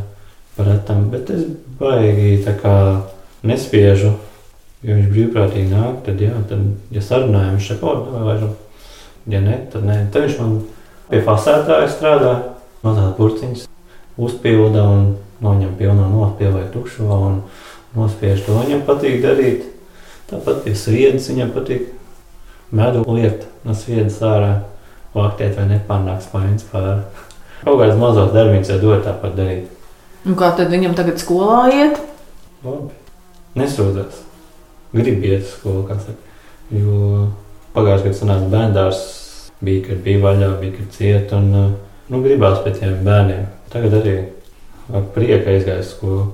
retam, 0.66 1.06
bet 1.12 1.30
es 1.34 1.46
baigi 1.80 2.40
tā 2.44 2.56
kā 2.60 2.74
nespiežu. 3.46 4.14
Ja 4.80 4.96
viņš 4.96 5.08
brīvprātīgi 5.12 5.68
nāk, 5.74 5.98
tad, 6.06 6.20
jā, 6.24 6.32
tad 6.48 6.94
ja 6.94 7.02
sarunājam, 7.04 7.58
viņš 7.58 7.66
saka, 7.74 7.90
o, 7.90 8.20
varam. 8.24 8.54
Ja 9.28 9.42
nē, 9.44 9.58
tad 9.72 9.84
nē. 9.84 9.98
Tad 10.12 10.24
viņš 10.24 10.38
man 10.40 10.54
pie 11.10 11.20
fasētāja 11.26 11.90
strādā, 11.92 12.32
no 12.80 12.94
tāda 12.96 13.10
purciņas 13.18 13.66
uzpilda 14.20 14.86
un 14.88 15.10
noņem 15.44 15.74
pilno 15.76 16.08
notpildu 16.08 16.56
vai 16.56 16.68
tukšo 16.72 17.08
un 17.28 17.42
nospiež 17.96 18.44
to. 18.46 18.56
Viņam 18.56 18.86
patīk 18.88 19.20
darīt. 19.24 19.66
Tāpat 20.30 20.62
pie 20.64 20.76
sviedas 20.78 21.28
viņam 21.28 21.52
patīk 21.52 21.90
medu 22.70 23.02
liekt 23.10 23.48
no 23.66 23.74
sviedas 23.74 24.20
ārā, 24.22 24.52
vaktēt 25.14 25.58
vai 25.58 25.66
nepārnāks 25.72 26.30
paiņas 26.32 26.68
pār. 26.70 27.04
Kaut 27.64 27.80
kāds 27.82 27.98
mazos 28.00 28.32
darbiņus 28.32 28.72
jau 28.72 28.80
dod 28.84 29.04
tāpat 29.04 29.36
darīt. 29.36 29.79
Un 30.28 30.36
kā 30.36 30.50
tad 30.56 30.72
viņam 30.72 30.96
tagad 30.98 31.20
skolā 31.22 31.62
iet? 31.72 32.00
Labi. 32.64 32.90
Nesūdzas. 33.56 34.18
Gribu 34.92 35.30
iet 35.30 35.46
uz 35.46 35.54
skolu, 35.54 35.84
kā 35.88 35.96
saka. 36.00 36.18
Jo 36.74 37.28
pagājušajā 37.74 38.10
gadā 38.10 38.18
sanāca 38.18 38.50
bērndārs, 38.52 39.00
bija, 39.64 39.86
kad 39.88 40.02
bija 40.04 40.22
vaļā, 40.24 40.50
bija, 40.60 40.74
kad 40.78 40.92
ciet, 40.96 41.32
un 41.36 41.48
nu, 41.54 42.20
gribās 42.22 42.60
pēc 42.64 42.82
tiem 42.82 43.00
bērniem. 43.06 43.48
Tagad 43.72 43.96
arī 44.00 44.16
ar 44.92 45.06
prieku 45.14 45.54
aizgāju 45.54 45.84
uz 45.84 45.94
skolu. 45.94 46.26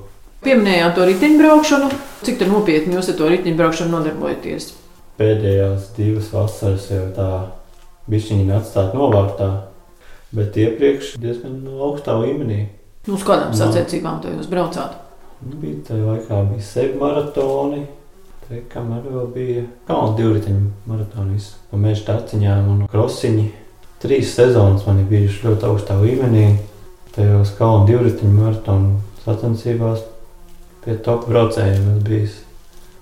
Pieminējāt 0.46 0.96
to 0.96 1.06
riteņbraukšanu. 1.08 1.90
Cik 2.26 2.44
nopietni 2.50 2.96
jūs 2.96 3.10
ar 3.12 3.18
to 3.18 3.30
riteņbraukšanu 3.32 3.92
nodarbojaties? 3.92 4.70
Pēdējās 5.16 5.92
divas 5.96 6.28
vasaras 6.34 6.90
jau 6.92 7.06
tā 7.16 7.30
bišķiņi 8.12 8.52
atstāt 8.54 8.92
novārtā, 8.96 9.48
bet 10.36 10.56
iepriekš 10.60 11.14
diezgan 11.20 11.62
augstā 11.72 12.18
līmenī. 12.20 12.66
Nu, 13.06 13.14
uz 13.14 13.22
kādām 13.26 13.52
sacensībām 13.54 14.18
to 14.22 14.32
jūs 14.34 14.48
braucāt? 14.50 14.96
Nu, 15.46 15.54
bija 15.60 15.78
tā 15.86 15.98
laikā 16.00 16.40
bija 16.50 16.64
sevi 16.66 16.96
maratoni. 16.98 17.84
Te, 18.46 18.60
kamēr 18.70 19.04
vēl 19.06 19.28
bija 19.34 19.62
kalnu 19.88 20.16
divriteņu 20.18 20.64
maratonis, 20.86 21.52
pa 21.70 21.78
meža 21.82 22.04
taciņām 22.08 22.68
un 22.72 22.82
krosiņi. 22.90 23.46
Trīs 24.02 24.34
sezonas 24.36 24.86
man 24.86 25.00
ir 25.02 25.08
bijušas 25.10 25.46
ļoti 25.46 25.68
augstā 25.70 25.98
līmenī. 26.02 26.48
Tajos 27.14 27.54
kalnu 27.58 27.86
divriteņu 27.88 28.34
maratonu 28.34 28.98
sacensībās 29.24 30.02
pie 30.84 30.98
top 31.06 31.26
braucējiem 31.30 31.88
es 31.94 32.02
bijis. 32.06 32.36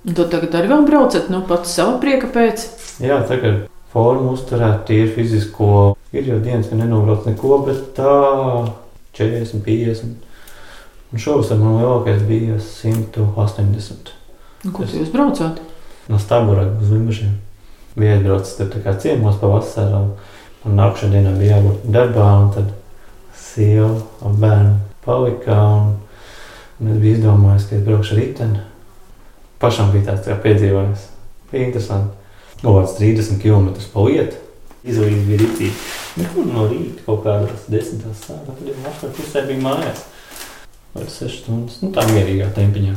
Un 0.04 0.16
tu 0.16 0.28
tagad 0.28 0.56
arī 0.56 0.68
vēl 0.68 0.84
braucat, 0.88 1.28
nu 1.32 1.40
pats 1.48 1.72
sava 1.76 1.96
prieka 2.00 2.28
pēc? 2.32 2.68
Jā, 3.04 3.22
tagad 3.28 3.64
formu 3.92 4.34
uzturēt, 4.36 4.84
tīri 4.88 5.12
fizisko. 5.16 5.94
Ir 6.12 6.28
jau 6.28 6.40
dienas, 6.44 6.68
ka 6.68 6.76
nenobrauc 6.76 7.24
neko, 7.28 7.58
bet 7.66 7.94
tā 7.96 8.14
40, 9.16 9.62
50. 9.64 10.04
Un 11.12 11.22
šovasar 11.22 11.58
man 11.60 11.78
lielākais 11.78 12.24
bija 12.26 12.58
180. 12.58 14.12
Un 14.64 14.72
ko 14.74 14.86
jūs 14.88 15.12
braucāt? 15.12 15.60
No 16.08 16.18
Stabora 16.18 16.66
uz 16.80 16.90
Limbažiem. 16.90 17.36
Bija 17.94 18.16
aizbraucis 18.16 18.56
tur 18.58 18.82
kā 18.82 18.96
ciemos 18.98 19.38
pa 19.38 19.50
vasaru. 19.52 20.16
Un 20.64 20.78
nākamā 20.80 21.12
dienā 21.12 21.34
bija 21.38 21.58
jābūt 21.58 21.84
darbā, 21.94 22.26
un 22.42 22.50
tad 22.56 22.72
sieva 23.38 23.92
un 24.24 24.38
bērni 24.40 24.74
palika. 25.04 25.58
Un, 26.80 26.90
es 26.90 26.98
biju 26.98 27.18
izdomājis, 27.20 27.68
ka 27.68 27.78
es 27.78 27.84
braukšu 27.86 28.18
riteni. 28.18 28.64
Pašam 29.62 29.92
bija 29.94 30.10
tāds 30.10 30.26
kā 30.26 30.38
piedzīvojums. 30.42 31.06
Bija 31.52 31.68
interesanti. 31.68 32.16
Kaut 32.64 32.80
kāds 32.80 32.96
30 32.98 33.38
km 33.44 33.70
pa 33.92 34.08
lietu. 34.08 34.40
Izvēlējos 34.84 35.28
bija 35.28 35.44
rītīgi. 35.44 35.93
Nekur 36.14 36.46
no 36.46 36.68
rīta 36.70 37.02
kaut 37.06 37.24
kādas 37.24 37.64
desmitās 37.66 38.20
sākā, 38.22 38.52
tad 38.54 38.68
jau 38.68 38.76
vakar 38.84 39.10
pusē 39.16 39.42
bija 39.48 39.62
mājās. 39.64 40.04
Vai 40.94 41.08
6 41.10 41.40
stundas, 41.40 41.80
nu 41.82 41.90
tā 41.94 42.04
mierīgā 42.12 42.52
tempiņā. 42.54 42.94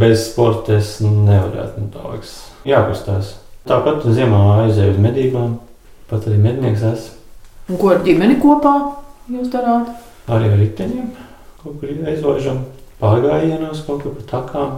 Bez 0.00 0.28
sporta 0.28 0.76
es 0.78 0.96
nevarētu, 1.02 1.82
nu 1.82 1.90
tā 1.90 2.04
liekas, 2.12 2.36
jākustās. 2.68 3.34
Tāpat 3.66 4.06
ziemā 4.06 4.40
aizēju 4.62 4.94
uz 4.94 5.02
medībām, 5.02 5.58
pat 6.10 6.28
arī 6.28 6.38
mednieks 6.44 6.84
esmu. 6.92 7.20
Un 7.72 7.80
ko 7.80 7.90
ar 7.94 8.02
ģimeni 8.06 8.38
kopā 8.38 8.74
jūs 9.34 9.50
darāt? 9.52 9.90
Arī 10.30 10.52
ar 10.52 10.58
riteņiem 10.60 11.10
kaut 11.64 11.80
kur 11.80 12.08
aizvāžam, 12.12 12.60
pārgājienos 13.00 13.82
kaut 13.86 14.04
kur 14.04 14.14
pa 14.18 14.26
takām, 14.30 14.74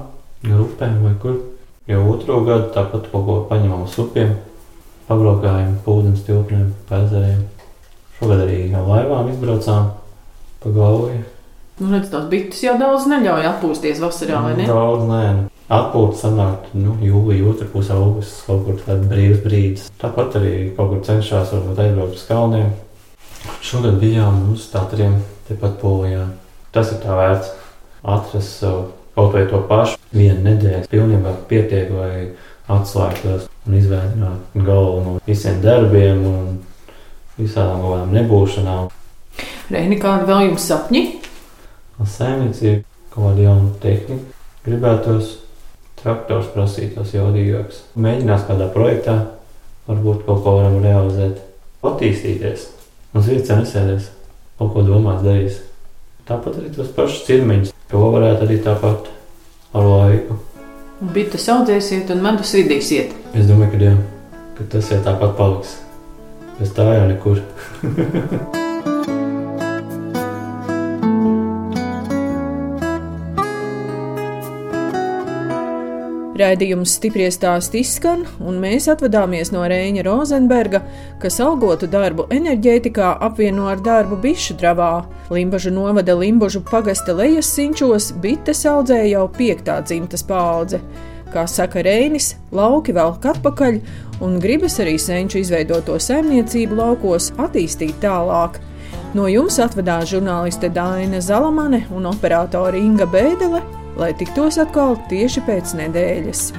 grupēm 0.46 1.00
vai 1.02 1.14
kur. 1.22 1.40
Jau 1.90 2.00
otro 2.12 2.40
gadu 2.46 2.70
tāpat 2.74 3.10
kaut 3.12 3.26
ko 3.26 3.40
paņemam 3.50 3.84
uz 3.86 3.98
upiem 4.02 4.32
pabraukājām 5.06 5.76
pa 5.84 5.98
ūdens 5.98 6.24
tilpnēm, 6.26 6.72
pa 6.88 7.04
ezeriem. 7.04 7.44
Šogad 8.16 8.46
arī 8.46 8.62
jau 8.72 8.84
laivām 8.88 9.28
izbraucām 9.32 9.90
pa 10.62 10.72
galvu. 10.72 11.18
Nu, 11.76 11.90
redz, 11.92 12.08
tās 12.08 12.24
bites 12.32 12.62
jau 12.64 12.78
daudz 12.80 13.04
neļauj 13.10 13.50
atpūsties 13.50 14.00
vasarā, 14.00 14.40
vai 14.46 14.54
ne? 14.56 14.68
Daudz 14.70 15.04
nē. 15.10 15.24
Atpūta 15.76 16.16
sanāk, 16.20 16.70
nu, 16.78 16.94
jūlijā, 17.02 17.42
otrā 17.50 17.66
pusē, 17.68 17.98
augusts, 17.98 18.44
kaut 18.46 18.62
kur 18.64 18.78
tāds 18.80 19.04
brīvs 19.10 19.42
brīdis. 19.44 19.90
Tāpat 20.00 20.38
arī 20.40 20.52
kaut 20.78 20.94
kur 20.94 21.02
cenšas 21.04 21.52
varbūt 21.52 21.82
aizbraukt 21.84 22.16
uz 22.16 22.24
kalniem. 22.30 22.70
Šogad 23.66 23.98
bijām 24.00 24.54
uz 24.54 24.68
tātriem 24.72 25.18
tepat 25.50 25.76
polijā. 25.82 26.24
Tas 26.72 26.94
ir 26.94 27.02
tā 27.02 27.18
vērts 27.18 27.52
atrast 28.06 28.62
sev 28.62 28.78
kaut 29.16 29.34
vai 29.34 29.44
to 29.50 29.60
pašu. 29.68 30.00
Vienu 30.16 30.40
nedēļu 30.46 30.88
pilnībā 30.92 31.34
pietiek, 31.50 31.92
lai 31.92 32.30
atslēgtos 32.72 33.50
un 33.66 33.76
izvēlēt 33.78 34.56
galvu 34.56 35.02
no 35.04 35.14
visiem 35.26 35.60
darbiem 35.64 36.24
un 36.30 36.48
visām 37.38 37.82
tādām 37.82 38.14
nebūšanām. 38.16 38.88
Reini, 39.72 39.98
kādi 40.00 40.28
vēl 40.28 40.50
jums 40.50 40.66
sapņi? 40.70 41.02
Sēmniecība, 41.96 42.84
kaut 43.12 43.30
kāda 43.30 43.46
jauna 43.46 43.72
tehnika. 43.82 44.34
Gribētos 44.66 45.32
traktors 46.00 46.50
prasītos 46.54 47.14
jaudīgāks. 47.16 47.82
Mēģinās 47.98 48.48
kādā 48.48 48.70
projektā, 48.74 49.16
varbūt 49.88 50.26
kaut 50.26 50.42
ko 50.44 50.56
varam 50.60 50.80
realizēt, 50.84 51.40
attīstīties. 51.86 52.68
Mums 53.14 53.30
vietā 53.32 53.60
nesēdēs, 53.60 54.10
kaut 54.58 54.74
ko 54.74 54.84
domās 54.86 55.22
darīs. 55.26 55.62
Tāpat 56.26 56.60
arī 56.60 56.74
tos 56.74 56.90
pašus 56.94 57.24
cirmiņus, 57.28 57.72
to 57.90 58.02
varētu 58.02 58.48
arī 58.48 58.60
tāpat 58.64 59.08
ar 59.76 59.86
laiku 59.86 60.40
Un 60.96 61.10
bites 61.12 61.42
audzēsiet 61.52 62.08
un 62.14 62.22
medus 62.24 62.54
vidīsiet. 62.56 63.10
Es 63.36 63.44
domāju, 63.50 63.74
ka, 63.74 63.80
jā, 63.84 63.96
ka 64.56 64.64
tas 64.72 64.86
jau 64.88 65.02
tāpat 65.04 65.34
paliks. 65.36 65.74
Bez 66.56 66.70
tā 66.72 66.86
jau 66.96 67.08
nekur. 67.10 67.42
Raidījums 76.36 76.98
stipri 76.98 77.26
stāst 77.32 77.72
izskan, 77.78 78.26
un 78.44 78.58
mēs 78.60 78.90
atvadāmies 78.92 79.52
no 79.54 79.62
Rēņa 79.68 80.04
Rozenberga, 80.04 80.82
kas 81.22 81.38
algotu 81.40 81.88
darbu 81.88 82.26
enerģētikā 82.32 83.14
apvieno 83.24 83.70
ar 83.72 83.80
darbu 83.84 84.18
bišu 84.20 84.58
dravā. 84.60 85.06
Limbažu 85.32 85.72
novada 85.72 86.16
Limbažu 86.16 86.60
pagasta 86.64 87.16
lejas 87.16 87.48
sinčos 87.56 88.10
bites 88.20 88.64
audzēja 88.68 89.14
jau 89.14 89.26
piektā 89.38 89.80
dzimtas 89.84 90.24
paudze. 90.28 90.82
Kā 91.32 91.46
saka 91.50 91.82
Rēnis, 91.84 92.34
lauki 92.54 92.94
velk 92.96 93.26
atpakaļ, 93.32 93.80
un 94.24 94.36
gribas 94.42 94.78
arī 94.82 94.96
senču 95.00 95.40
izveidoto 95.42 95.98
saimniecību 96.00 96.78
laukos 96.78 97.32
attīstīt 97.36 97.98
tālāk. 98.04 98.60
No 99.16 99.30
jums 99.30 99.58
atvedās 99.62 100.10
žurnāliste 100.12 100.70
Dāna 100.72 101.22
Zalamane 101.24 101.86
un 101.94 102.08
operātore 102.12 102.78
Inga 102.82 103.08
Bēdele 103.10 103.64
lai 103.96 104.12
tiktos 104.16 104.60
atkal 104.60 104.98
tieši 105.10 105.42
pēc 105.46 105.76
nedēļas. 105.80 106.50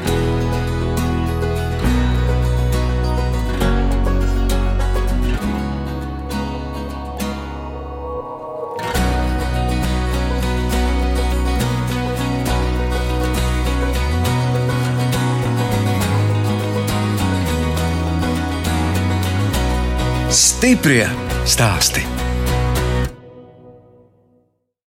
Stiprie 20.68 21.08
stāstī. 21.48 22.17